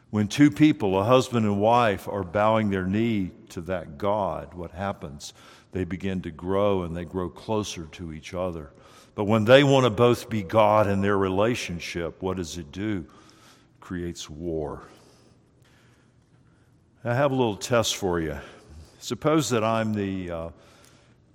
When 0.10 0.28
two 0.28 0.52
people, 0.52 1.00
a 1.00 1.04
husband 1.04 1.46
and 1.46 1.60
wife, 1.60 2.08
are 2.08 2.24
bowing 2.24 2.70
their 2.70 2.86
knee 2.86 3.32
to 3.50 3.62
that 3.62 3.98
God, 3.98 4.54
what 4.54 4.72
happens? 4.72 5.34
They 5.74 5.86
begin 5.86 6.22
to 6.22 6.32
grow 6.32 6.84
and 6.84 6.96
they 6.96 7.04
grow 7.04 7.30
closer 7.30 7.88
to 7.94 8.14
each 8.14 8.34
other. 8.34 8.72
But 9.16 9.26
when 9.26 9.44
they 9.44 9.64
want 9.64 9.86
to 9.86 9.90
both 9.90 10.30
be 10.30 10.44
God 10.44 10.88
in 10.88 11.02
their 11.02 11.18
relationship, 11.18 12.22
what 12.22 12.38
does 12.38 12.58
it 12.58 12.72
do? 12.72 13.06
It 13.08 13.80
creates 13.82 14.30
war. 14.30 14.84
I 17.06 17.14
have 17.16 17.34
a 17.34 17.36
little 17.36 17.58
test 17.58 17.98
for 17.98 18.22
you. 18.22 18.38
Suppose 19.00 19.50
that 19.50 19.62
I'm 19.62 19.94
the, 19.94 20.32
uh, 20.32 20.50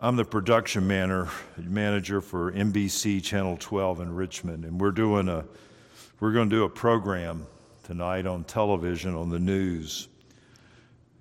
I'm 0.01 0.17
the 0.17 0.25
production 0.25 0.87
manager, 0.87 1.29
manager 1.59 2.23
for 2.23 2.51
NBC 2.53 3.23
Channel 3.23 3.59
12 3.59 4.01
in 4.01 4.15
Richmond, 4.15 4.65
and 4.65 4.81
we're 4.81 4.93
doing 4.93 5.29
a, 5.29 5.45
we're 6.21 6.33
going 6.33 6.49
to 6.49 6.57
do 6.57 6.65
a 6.65 6.71
program 6.71 7.47
tonight 7.85 8.25
on 8.25 8.45
television 8.45 9.15
on 9.15 9.29
the 9.29 9.39
news, 9.39 10.09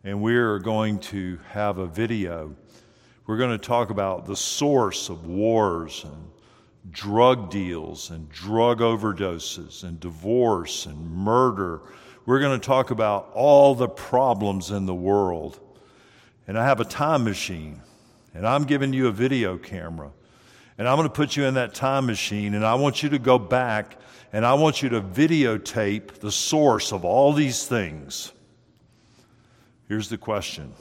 and 0.05 0.21
we're 0.21 0.59
going 0.59 0.99
to 0.99 1.37
have 1.49 1.77
a 1.77 1.87
video. 1.87 2.55
We're 3.25 3.37
going 3.37 3.51
to 3.51 3.57
talk 3.57 3.89
about 3.89 4.27
the 4.27 4.37
source 4.37 5.09
of 5.09 5.27
wars 5.27 6.05
and 6.05 6.93
drug 6.93 7.49
deals 7.49 8.11
and 8.11 8.29
drug 8.29 8.79
overdoses 8.79 9.83
and 9.83 9.99
divorce 9.99 10.85
and 10.85 11.11
murder 11.11 11.81
we're 12.27 12.39
going 12.39 12.59
to 12.59 12.63
talk 12.63 12.91
about 12.91 13.31
all 13.33 13.73
the 13.73 13.87
problems 13.87 14.69
in 14.69 14.85
the 14.85 14.93
world. 14.93 15.59
And 16.45 16.59
I 16.59 16.65
have 16.65 16.81
a 16.81 16.85
time 16.85 17.23
machine, 17.23 17.81
and 18.33 18.45
I'm 18.45 18.65
giving 18.65 18.91
you 18.91 19.07
a 19.07 19.11
video 19.11 19.57
camera. 19.57 20.11
And 20.77 20.89
I'm 20.89 20.97
going 20.97 21.07
to 21.07 21.13
put 21.13 21.37
you 21.37 21.45
in 21.45 21.53
that 21.53 21.73
time 21.73 22.05
machine, 22.05 22.53
and 22.53 22.65
I 22.65 22.75
want 22.75 23.01
you 23.01 23.09
to 23.09 23.17
go 23.17 23.39
back 23.39 23.97
and 24.33 24.45
I 24.45 24.55
want 24.55 24.83
you 24.83 24.89
to 24.89 25.01
videotape 25.01 26.19
the 26.19 26.31
source 26.31 26.91
of 26.91 27.05
all 27.05 27.31
these 27.31 27.65
things. 27.65 28.33
Here's 29.87 30.09
the 30.09 30.17
question 30.17 30.73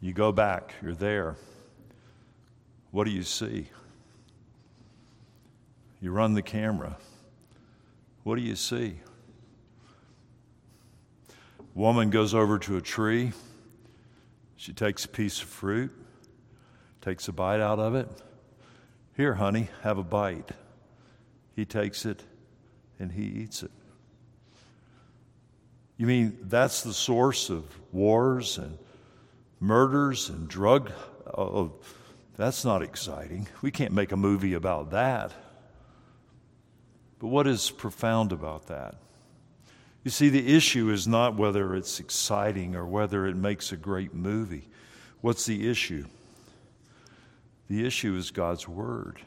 You 0.00 0.14
go 0.14 0.32
back, 0.32 0.72
you're 0.82 0.94
there. 0.94 1.36
What 2.90 3.04
do 3.04 3.10
you 3.10 3.22
see? 3.22 3.68
You 6.00 6.10
run 6.10 6.32
the 6.32 6.42
camera. 6.42 6.96
What 8.22 8.36
do 8.36 8.40
you 8.40 8.56
see? 8.56 9.00
Woman 11.74 12.10
goes 12.10 12.34
over 12.34 12.58
to 12.60 12.76
a 12.76 12.80
tree. 12.80 13.32
She 14.56 14.72
takes 14.72 15.04
a 15.04 15.08
piece 15.08 15.42
of 15.42 15.48
fruit, 15.48 15.90
takes 17.00 17.26
a 17.26 17.32
bite 17.32 17.60
out 17.60 17.80
of 17.80 17.96
it. 17.96 18.08
Here, 19.16 19.34
honey, 19.34 19.68
have 19.82 19.98
a 19.98 20.04
bite. 20.04 20.50
He 21.56 21.64
takes 21.64 22.06
it 22.06 22.22
and 22.98 23.10
he 23.10 23.24
eats 23.24 23.62
it. 23.64 23.72
You 25.96 26.06
mean 26.06 26.38
that's 26.42 26.82
the 26.82 26.92
source 26.92 27.50
of 27.50 27.64
wars 27.92 28.58
and 28.58 28.78
murders 29.60 30.28
and 30.28 30.48
drug? 30.48 30.92
Oh, 31.36 31.72
that's 32.36 32.64
not 32.64 32.82
exciting. 32.82 33.48
We 33.62 33.70
can't 33.70 33.92
make 33.92 34.12
a 34.12 34.16
movie 34.16 34.54
about 34.54 34.90
that. 34.90 35.32
But 37.18 37.28
what 37.28 37.46
is 37.46 37.70
profound 37.70 38.32
about 38.32 38.66
that? 38.66 38.96
You 40.04 40.10
see, 40.10 40.28
the 40.28 40.54
issue 40.54 40.90
is 40.90 41.08
not 41.08 41.36
whether 41.36 41.74
it's 41.74 41.98
exciting 41.98 42.76
or 42.76 42.86
whether 42.86 43.26
it 43.26 43.36
makes 43.36 43.72
a 43.72 43.76
great 43.76 44.14
movie. 44.14 44.68
What's 45.22 45.46
the 45.46 45.68
issue? 45.68 46.06
The 47.68 47.86
issue 47.86 48.14
is 48.14 48.30
God's 48.30 48.68
Word. 48.68 49.20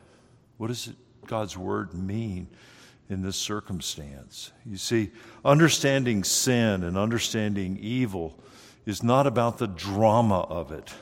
What 0.57 0.67
does 0.67 0.87
it, 0.87 0.95
God's 1.27 1.57
word 1.57 1.93
mean 1.93 2.47
in 3.09 3.21
this 3.21 3.35
circumstance? 3.35 4.51
You 4.65 4.77
see, 4.77 5.11
understanding 5.45 6.23
sin 6.23 6.83
and 6.83 6.97
understanding 6.97 7.77
evil 7.79 8.37
is 8.85 9.03
not 9.03 9.27
about 9.27 9.57
the 9.57 9.67
drama 9.67 10.41
of 10.41 10.71
it, 10.71 10.93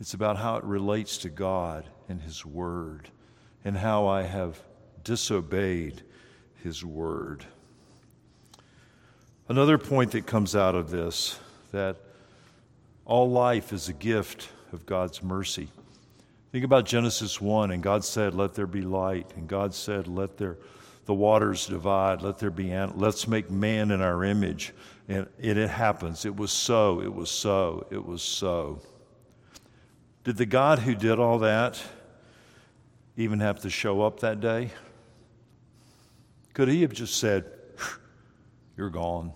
it's 0.00 0.14
about 0.14 0.36
how 0.36 0.56
it 0.56 0.64
relates 0.64 1.18
to 1.18 1.30
God 1.30 1.84
and 2.08 2.20
His 2.20 2.44
word 2.44 3.08
and 3.64 3.76
how 3.76 4.06
I 4.06 4.22
have 4.22 4.60
disobeyed 5.04 6.02
His 6.62 6.84
word. 6.84 7.44
Another 9.48 9.78
point 9.78 10.12
that 10.12 10.26
comes 10.26 10.56
out 10.56 10.74
of 10.74 10.90
this 10.90 11.38
that 11.72 11.96
all 13.04 13.30
life 13.30 13.72
is 13.72 13.88
a 13.88 13.92
gift 13.92 14.48
of 14.72 14.86
God's 14.86 15.22
mercy. 15.22 15.68
Think 16.52 16.64
about 16.64 16.84
Genesis 16.84 17.40
1, 17.40 17.70
and 17.70 17.82
God 17.82 18.04
said, 18.04 18.34
Let 18.34 18.54
there 18.54 18.66
be 18.66 18.82
light. 18.82 19.30
And 19.36 19.46
God 19.46 19.74
said, 19.74 20.08
Let 20.08 20.36
there 20.36 20.56
the 21.06 21.14
waters 21.14 21.66
divide, 21.66 22.20
let 22.20 22.38
there 22.38 22.50
be 22.50 22.74
let's 22.96 23.28
make 23.28 23.48
man 23.48 23.92
in 23.92 24.00
our 24.00 24.24
image. 24.24 24.74
And 25.08 25.28
it, 25.38 25.56
it 25.56 25.70
happens. 25.70 26.24
It 26.24 26.34
was 26.34 26.50
so, 26.50 27.00
it 27.00 27.14
was 27.14 27.30
so, 27.30 27.86
it 27.90 28.04
was 28.04 28.22
so. 28.22 28.80
Did 30.24 30.36
the 30.36 30.46
God 30.46 30.80
who 30.80 30.96
did 30.96 31.20
all 31.20 31.38
that 31.38 31.80
even 33.16 33.38
have 33.38 33.60
to 33.60 33.70
show 33.70 34.02
up 34.02 34.18
that 34.20 34.40
day? 34.40 34.72
Could 36.54 36.66
he 36.68 36.82
have 36.82 36.92
just 36.92 37.18
said, 37.18 37.44
You're 38.76 38.90
gone? 38.90 39.32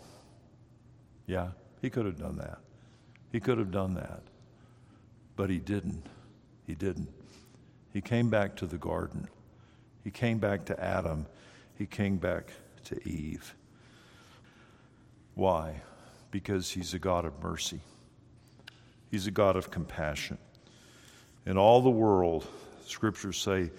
Yeah, 1.26 1.50
he 1.81 1.90
could 1.90 2.07
have 2.07 2.18
done 2.18 2.37
that. 2.37 2.59
He 3.33 3.40
could 3.40 3.59
have 3.59 3.70
done 3.70 3.94
that. 3.94 4.22
But 5.37 5.50
he 5.50 5.59
didn't. 5.59 6.07
He 6.66 6.74
didn't. 6.74 7.09
He 7.92 8.00
came 8.00 8.29
back 8.29 8.57
to 8.57 8.66
the 8.66 8.76
garden. 8.76 9.29
He 10.05 10.11
came 10.11 10.38
back 10.38 10.64
to 10.66 10.83
Adam. 10.83 11.26
He 11.79 11.87
came 11.87 12.16
back 12.16 12.53
to 12.85 13.09
Eve. 13.09 13.55
Why? 15.35 15.81
Because 16.31 16.70
he's 16.70 16.94
a 16.94 16.98
God 16.98 17.24
of 17.24 17.42
mercy. 17.42 17.81
He's 19.11 19.26
a 19.26 19.31
God 19.31 19.57
of 19.57 19.70
compassion. 19.70 20.38
In 21.46 21.57
all 21.57 21.81
the 21.81 21.90
world, 21.90 22.46
scriptures 22.87 23.38
say, 23.38 23.70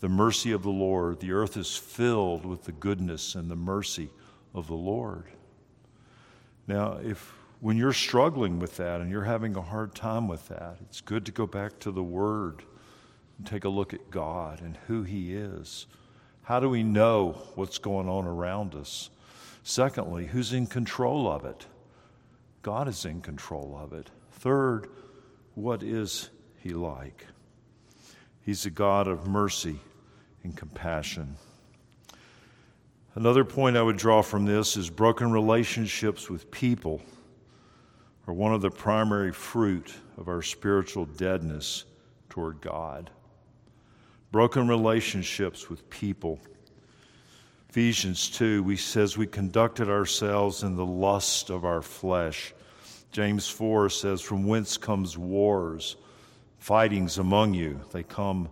the 0.00 0.08
mercy 0.08 0.52
of 0.52 0.62
the 0.62 0.68
Lord, 0.68 1.20
the 1.20 1.32
earth 1.32 1.56
is 1.56 1.74
filled 1.74 2.44
with 2.44 2.64
the 2.64 2.72
goodness 2.72 3.34
and 3.34 3.50
the 3.50 3.56
mercy 3.56 4.10
of 4.56 4.66
the 4.66 4.74
Lord. 4.74 5.24
Now, 6.66 6.94
if 6.94 7.34
when 7.60 7.76
you're 7.76 7.92
struggling 7.92 8.58
with 8.58 8.76
that 8.78 9.00
and 9.00 9.10
you're 9.10 9.24
having 9.24 9.54
a 9.54 9.62
hard 9.62 9.94
time 9.94 10.26
with 10.26 10.48
that, 10.48 10.78
it's 10.80 11.00
good 11.00 11.26
to 11.26 11.32
go 11.32 11.46
back 11.46 11.78
to 11.80 11.90
the 11.90 12.02
Word 12.02 12.62
and 13.38 13.46
take 13.46 13.64
a 13.64 13.68
look 13.68 13.94
at 13.94 14.10
God 14.10 14.60
and 14.62 14.78
who 14.88 15.02
He 15.02 15.34
is. 15.34 15.86
How 16.42 16.58
do 16.58 16.68
we 16.68 16.82
know 16.82 17.42
what's 17.54 17.78
going 17.78 18.08
on 18.08 18.24
around 18.26 18.74
us? 18.74 19.10
Secondly, 19.62 20.26
who's 20.26 20.52
in 20.52 20.66
control 20.66 21.30
of 21.30 21.44
it? 21.44 21.66
God 22.62 22.88
is 22.88 23.04
in 23.04 23.20
control 23.20 23.78
of 23.80 23.92
it. 23.92 24.10
Third, 24.32 24.88
what 25.54 25.82
is 25.82 26.30
He 26.62 26.70
like? 26.70 27.26
He's 28.42 28.64
a 28.64 28.70
God 28.70 29.06
of 29.06 29.26
mercy 29.26 29.80
and 30.44 30.56
compassion. 30.56 31.36
Another 33.16 33.46
point 33.46 33.78
I 33.78 33.82
would 33.82 33.96
draw 33.96 34.20
from 34.20 34.44
this 34.44 34.76
is 34.76 34.90
broken 34.90 35.32
relationships 35.32 36.28
with 36.28 36.50
people 36.50 37.00
are 38.28 38.34
one 38.34 38.52
of 38.52 38.60
the 38.60 38.70
primary 38.70 39.32
fruit 39.32 39.94
of 40.18 40.28
our 40.28 40.42
spiritual 40.42 41.06
deadness 41.06 41.86
toward 42.28 42.60
God. 42.60 43.10
Broken 44.32 44.68
relationships 44.68 45.70
with 45.70 45.88
people. 45.88 46.38
Ephesians 47.70 48.28
2, 48.28 48.62
we 48.62 48.76
says 48.76 49.16
we 49.16 49.26
conducted 49.26 49.88
ourselves 49.88 50.62
in 50.62 50.76
the 50.76 50.84
lust 50.84 51.48
of 51.48 51.64
our 51.64 51.80
flesh. 51.80 52.52
James 53.12 53.48
4 53.48 53.88
says, 53.88 54.20
From 54.20 54.46
whence 54.46 54.76
comes 54.76 55.16
wars, 55.16 55.96
fightings 56.58 57.16
among 57.16 57.54
you? 57.54 57.80
They 57.92 58.02
come 58.02 58.50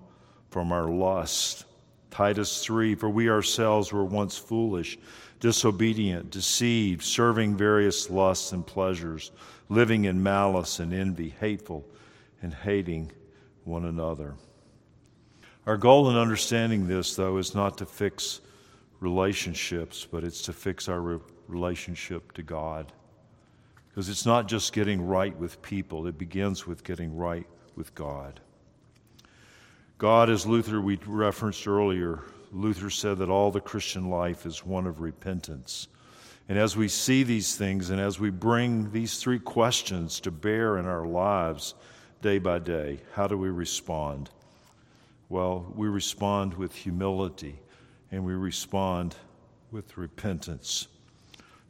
from 0.48 0.72
our 0.72 0.88
lust. 0.88 1.66
Titus 2.14 2.64
3, 2.64 2.94
for 2.94 3.11
we 3.11 3.29
ourselves 3.29 3.92
were 3.92 4.05
once 4.05 4.38
foolish, 4.38 4.96
disobedient, 5.40 6.31
deceived, 6.31 7.03
serving 7.03 7.57
various 7.57 8.09
lusts 8.09 8.53
and 8.53 8.64
pleasures 8.64 9.33
living 9.68 10.05
in 10.05 10.22
malice 10.22 10.79
and 10.79 10.94
envy, 10.94 11.35
hateful 11.40 11.85
and 12.40 12.55
hating 12.55 13.11
one 13.64 13.85
another. 13.85 14.37
Our 15.66 15.77
goal 15.77 16.09
in 16.09 16.16
understanding 16.16 16.87
this, 16.87 17.16
though, 17.16 17.37
is 17.38 17.53
not 17.53 17.79
to 17.79 17.87
fix 17.87 18.40
relationships, 19.00 20.07
but 20.09 20.22
it's 20.22 20.42
to 20.42 20.53
fix 20.53 20.88
our 20.88 21.00
re- 21.00 21.18
relationship 21.48 22.31
to 22.35 22.44
God. 22.44 22.92
Because 23.88 24.09
it's 24.09 24.24
not 24.24 24.46
just 24.46 24.72
getting 24.72 25.05
right 25.05 25.37
with 25.37 25.61
people, 25.62 26.07
it 26.07 26.16
begins 26.16 26.64
with 26.64 26.85
getting 26.85 27.16
right 27.16 27.46
with 27.74 27.92
God. 27.96 28.38
God, 29.98 30.28
as 30.28 30.44
Luther 30.46 30.80
we 30.80 30.98
referenced 31.07 31.68
earlier, 31.68 32.24
Luther 32.52 32.90
said 32.90 33.18
that 33.18 33.30
all 33.30 33.50
the 33.50 33.61
Christian 33.61 34.11
life 34.11 34.44
is 34.44 34.64
one 34.64 34.87
of 34.87 35.00
repentance. 35.00 35.87
And 36.48 36.59
as 36.59 36.76
we 36.76 36.88
see 36.88 37.22
these 37.22 37.57
things 37.57 37.90
and 37.90 38.00
as 38.00 38.18
we 38.18 38.30
bring 38.30 38.90
these 38.90 39.18
three 39.18 39.38
questions 39.38 40.20
to 40.20 40.30
bear 40.30 40.78
in 40.78 40.87
our 40.87 41.07
lives 41.07 41.74
day 42.22 42.38
by 42.38 42.59
day, 42.59 43.00
how 43.12 43.28
do 43.28 43.38
we 43.38 43.50
respond? 43.50 44.30
Well, 45.28 45.72
we 45.74 45.88
respond 45.88 46.54
with 46.54 46.74
humility 46.74 47.61
and 48.11 48.24
we 48.24 48.35
respond 48.35 49.14
with 49.70 49.96
repentance. 49.96 50.88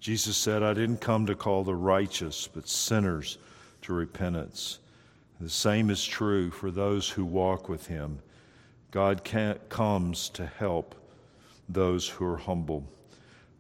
Jesus 0.01 0.37
said, 0.37 0.63
I 0.63 0.75
didn't 0.75 1.01
come 1.01 1.27
to 1.27 1.35
call 1.35 1.63
the 1.63 1.75
righteous, 1.75 2.49
but 2.53 2.69
sinners 2.69 3.39
to 3.83 3.93
repentance. 3.93 4.81
The 5.41 5.51
same 5.51 5.91
is 5.91 6.05
true 6.05 6.51
for 6.51 6.71
those 6.71 7.11
who 7.11 7.25
walk 7.25 7.69
with 7.69 7.87
him. 7.87 8.21
God 8.91 9.23
comes 9.69 10.29
to 10.31 10.47
help 10.47 10.95
those 11.69 12.09
who 12.09 12.25
are 12.25 12.37
humble. 12.37 12.85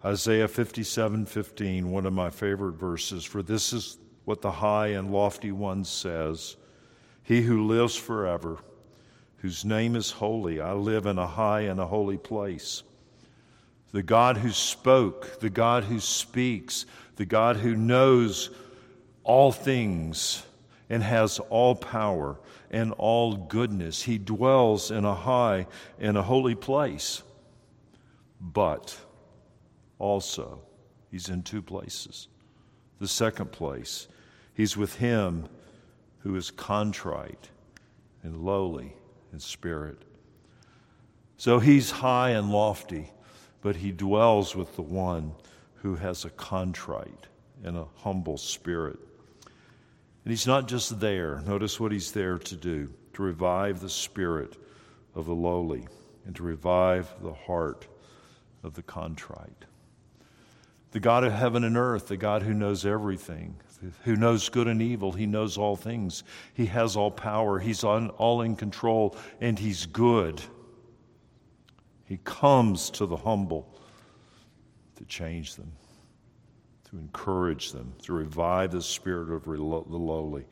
Isaiah 0.05 0.49
57 0.49 1.27
15, 1.27 1.91
one 1.91 2.07
of 2.07 2.13
my 2.13 2.31
favorite 2.31 2.75
verses, 2.75 3.25
for 3.25 3.43
this 3.43 3.73
is 3.73 3.99
what 4.25 4.43
the 4.43 4.51
high 4.51 4.89
and 4.89 5.11
lofty 5.11 5.51
one 5.51 5.85
says 5.85 6.57
He 7.23 7.43
who 7.43 7.67
lives 7.67 7.97
forever, 7.97 8.59
whose 9.39 9.65
name 9.65 9.97
is 9.97 10.11
holy, 10.11 10.61
I 10.61 10.73
live 10.73 11.07
in 11.07 11.19
a 11.19 11.27
high 11.27 11.63
and 11.63 11.81
a 11.81 11.87
holy 11.87 12.19
place. 12.19 12.83
The 13.93 14.03
God 14.03 14.37
who 14.37 14.51
spoke, 14.51 15.41
the 15.41 15.51
God 15.51 15.85
who 15.85 16.01
speaks, 16.01 16.87
the 17.17 17.27
God 17.27 17.57
who 17.57 17.75
knows 17.75 18.51
all 19.23 19.53
things 19.53 20.43
and 20.91 21.03
has 21.03 21.39
all 21.39 21.75
power 21.75 22.39
and 22.71 22.93
all 22.99 23.37
goodness. 23.37 24.03
He 24.03 24.19
dwells 24.19 24.91
in 24.91 25.05
a 25.05 25.15
high 25.15 25.67
and 25.99 26.17
a 26.17 26.23
holy 26.23 26.55
place. 26.55 27.23
But, 28.41 28.97
also. 29.99 30.61
He's 31.11 31.29
in 31.29 31.43
two 31.43 31.63
places. 31.63 32.29
The 32.99 33.07
second 33.07 33.53
place, 33.53 34.09
he's 34.53 34.77
with 34.77 34.97
him 34.97 35.49
who 36.19 36.35
is 36.37 36.51
contrite 36.51 37.51
and 38.25 38.39
lowly 38.39 38.97
in 39.33 39.39
spirit. 39.39 40.03
So 41.37 41.59
he's 41.59 41.91
high 41.91 42.31
and 42.31 42.51
lofty, 42.51 43.13
but 43.61 43.77
he 43.77 43.93
dwells 43.93 44.57
with 44.57 44.75
the 44.75 44.83
one 44.83 45.35
who 45.77 45.95
has 45.97 46.25
a 46.25 46.31
contrite 46.31 47.27
and 47.63 47.77
a 47.77 47.87
humble 47.97 48.39
spirit. 48.39 48.99
And 50.25 50.31
he's 50.31 50.47
not 50.47 50.69
just 50.69 51.01
there. 51.01 51.43
Notice 51.47 51.79
what 51.79 51.93
he's 51.93 52.13
there 52.13 52.39
to 52.39 52.57
do 52.57 52.93
to 53.13 53.23
revive 53.23 53.81
the 53.81 53.91
spirit 53.91 54.57
of 55.15 55.27
the 55.27 55.35
lowly 55.35 55.87
and 56.27 56.35
to 56.37 56.43
revive 56.43 57.13
the 57.23 57.35
heart 57.35 57.87
of 58.63 58.75
the 58.75 58.83
contrite 58.83 59.67
the 60.95 61.01
God 61.01 61.25
of 61.25 61.33
heaven 61.33 61.65
and 61.65 61.77
earth, 61.77 62.07
the 62.07 62.17
God 62.17 62.45
who 62.45 62.55
knows 62.55 62.87
everything, 62.87 63.57
who 64.05 64.15
knows 64.15 64.49
good 64.49 64.69
and 64.69 64.81
evil. 64.81 65.11
He 65.11 65.27
knows 65.27 65.59
all 65.59 65.75
things. 65.75 66.23
He 66.55 66.67
has 66.67 66.95
all 66.95 67.11
power. 67.11 67.59
He's 67.59 67.83
on, 67.83 68.11
all 68.11 68.43
in 68.43 68.55
control, 68.55 69.17
and 69.41 69.59
He's 69.59 69.87
good. 69.87 70.41
He 72.05 72.21
comes 72.23 72.91
to 72.91 73.07
the 73.07 73.17
humble 73.17 73.77
to 74.95 75.05
change 75.07 75.57
them, 75.57 75.73
to 76.95 77.01
encourage 77.01 77.73
them, 77.73 77.93
to 78.03 78.13
revive 78.13 78.71
the 78.71 78.81
spirit 78.81 79.29
of 79.31 79.45
the 79.45 79.51
lowly, 79.97 80.45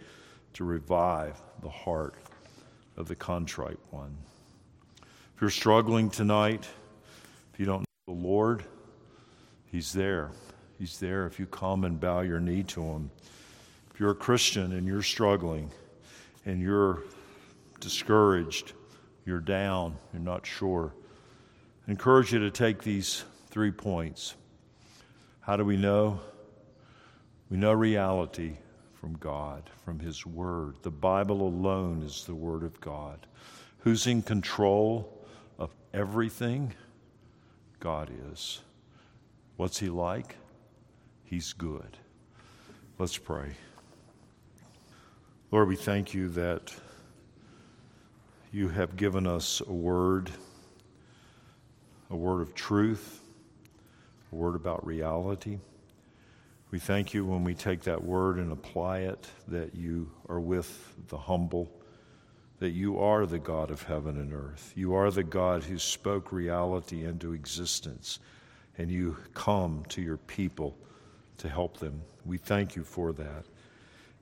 to 0.54 0.64
revive 0.64 1.40
the 1.62 1.68
heart 1.68 2.16
of 2.96 3.06
the 3.06 3.14
contrite 3.14 3.78
one. 3.90 4.16
If 5.36 5.40
you're 5.40 5.50
struggling 5.50 6.10
tonight, 6.10 6.68
if 7.52 7.60
you 7.60 7.66
don't 7.66 7.80
know 7.80 8.14
the 8.14 8.20
Lord, 8.20 8.64
He's 9.70 9.92
there. 9.92 10.30
He's 10.78 10.98
there 10.98 11.26
if 11.26 11.38
you 11.38 11.46
come 11.46 11.84
and 11.84 12.00
bow 12.00 12.22
your 12.22 12.40
knee 12.40 12.64
to 12.64 12.82
Him. 12.82 13.10
If 13.94 14.00
you're 14.00 14.10
a 14.10 14.16
Christian 14.16 14.72
and 14.72 14.84
you're 14.86 15.02
struggling 15.02 15.70
and 16.44 16.60
you're 16.60 17.04
discouraged, 17.78 18.72
you're 19.24 19.40
down, 19.40 19.96
you're 20.12 20.22
not 20.22 20.44
sure. 20.44 20.92
I 21.86 21.92
encourage 21.92 22.32
you 22.32 22.40
to 22.40 22.50
take 22.50 22.82
these 22.82 23.22
three 23.50 23.70
points. 23.70 24.34
How 25.40 25.56
do 25.56 25.64
we 25.64 25.76
know? 25.76 26.20
We 27.52 27.58
know 27.58 27.74
reality 27.74 28.56
from 28.94 29.18
God, 29.18 29.68
from 29.84 29.98
His 29.98 30.24
Word. 30.24 30.76
The 30.80 30.90
Bible 30.90 31.42
alone 31.42 32.00
is 32.00 32.24
the 32.24 32.34
Word 32.34 32.62
of 32.62 32.80
God. 32.80 33.26
Who's 33.80 34.06
in 34.06 34.22
control 34.22 35.22
of 35.58 35.68
everything? 35.92 36.72
God 37.78 38.10
is. 38.30 38.62
What's 39.58 39.78
He 39.78 39.90
like? 39.90 40.36
He's 41.24 41.52
good. 41.52 41.98
Let's 42.98 43.18
pray. 43.18 43.50
Lord, 45.50 45.68
we 45.68 45.76
thank 45.76 46.14
you 46.14 46.30
that 46.30 46.74
you 48.50 48.70
have 48.70 48.96
given 48.96 49.26
us 49.26 49.60
a 49.60 49.72
word, 49.74 50.30
a 52.08 52.16
word 52.16 52.40
of 52.40 52.54
truth, 52.54 53.20
a 54.32 54.34
word 54.34 54.56
about 54.56 54.86
reality. 54.86 55.58
We 56.72 56.78
thank 56.78 57.12
you 57.12 57.26
when 57.26 57.44
we 57.44 57.52
take 57.54 57.82
that 57.82 58.02
word 58.02 58.38
and 58.38 58.50
apply 58.50 59.00
it 59.00 59.28
that 59.48 59.74
you 59.74 60.10
are 60.30 60.40
with 60.40 60.94
the 61.08 61.18
humble, 61.18 61.70
that 62.60 62.70
you 62.70 62.98
are 62.98 63.26
the 63.26 63.38
God 63.38 63.70
of 63.70 63.82
heaven 63.82 64.16
and 64.16 64.32
earth. 64.32 64.72
You 64.74 64.94
are 64.94 65.10
the 65.10 65.22
God 65.22 65.64
who 65.64 65.78
spoke 65.78 66.32
reality 66.32 67.04
into 67.04 67.34
existence, 67.34 68.20
and 68.78 68.90
you 68.90 69.18
come 69.34 69.84
to 69.90 70.00
your 70.00 70.16
people 70.16 70.74
to 71.36 71.50
help 71.50 71.76
them. 71.76 72.00
We 72.24 72.38
thank 72.38 72.74
you 72.74 72.84
for 72.84 73.12
that. 73.12 73.44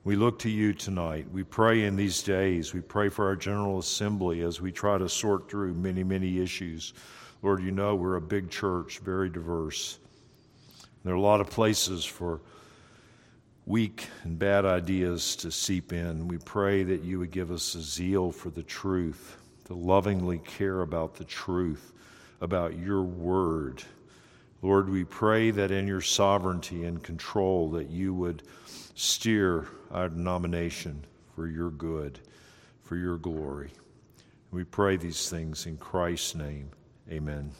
We 0.03 0.17
look 0.17 0.37
to 0.39 0.49
you 0.49 0.73
tonight. 0.73 1.31
We 1.31 1.43
pray 1.43 1.85
in 1.85 1.95
these 1.95 2.21
days. 2.21 2.73
We 2.73 2.81
pray 2.81 3.07
for 3.07 3.27
our 3.27 3.37
General 3.37 3.79
Assembly 3.79 4.41
as 4.41 4.59
we 4.59 4.73
try 4.73 4.97
to 4.97 5.07
sort 5.07 5.49
through 5.49 5.75
many, 5.75 6.03
many 6.03 6.39
issues. 6.39 6.93
Lord, 7.43 7.63
you 7.63 7.71
know 7.71 7.95
we're 7.95 8.17
a 8.17 8.21
big 8.21 8.49
church, 8.49 8.99
very 8.99 9.29
diverse. 9.29 9.99
There 11.03 11.13
are 11.13 11.17
a 11.17 11.21
lot 11.21 11.41
of 11.41 11.49
places 11.49 12.05
for 12.05 12.41
weak 13.65 14.07
and 14.23 14.37
bad 14.37 14.65
ideas 14.65 15.35
to 15.37 15.51
seep 15.51 15.93
in. 15.93 16.27
We 16.27 16.37
pray 16.37 16.83
that 16.83 17.03
you 17.03 17.19
would 17.19 17.31
give 17.31 17.51
us 17.51 17.75
a 17.75 17.81
zeal 17.81 18.31
for 18.31 18.49
the 18.49 18.63
truth, 18.63 19.37
to 19.65 19.73
lovingly 19.73 20.39
care 20.39 20.81
about 20.81 21.15
the 21.15 21.23
truth, 21.23 21.93
about 22.39 22.77
your 22.77 23.01
word. 23.03 23.83
Lord, 24.61 24.89
we 24.89 25.03
pray 25.03 25.51
that 25.51 25.71
in 25.71 25.87
your 25.87 26.01
sovereignty 26.01 26.83
and 26.83 27.01
control 27.01 27.71
that 27.71 27.89
you 27.89 28.13
would 28.13 28.43
steer 28.93 29.67
our 29.89 30.09
denomination 30.09 31.03
for 31.35 31.47
your 31.47 31.71
good, 31.71 32.19
for 32.83 32.95
your 32.95 33.17
glory. 33.17 33.71
We 34.51 34.65
pray 34.65 34.97
these 34.97 35.29
things 35.29 35.65
in 35.65 35.77
Christ's 35.77 36.35
name. 36.35 36.69
Amen. 37.09 37.51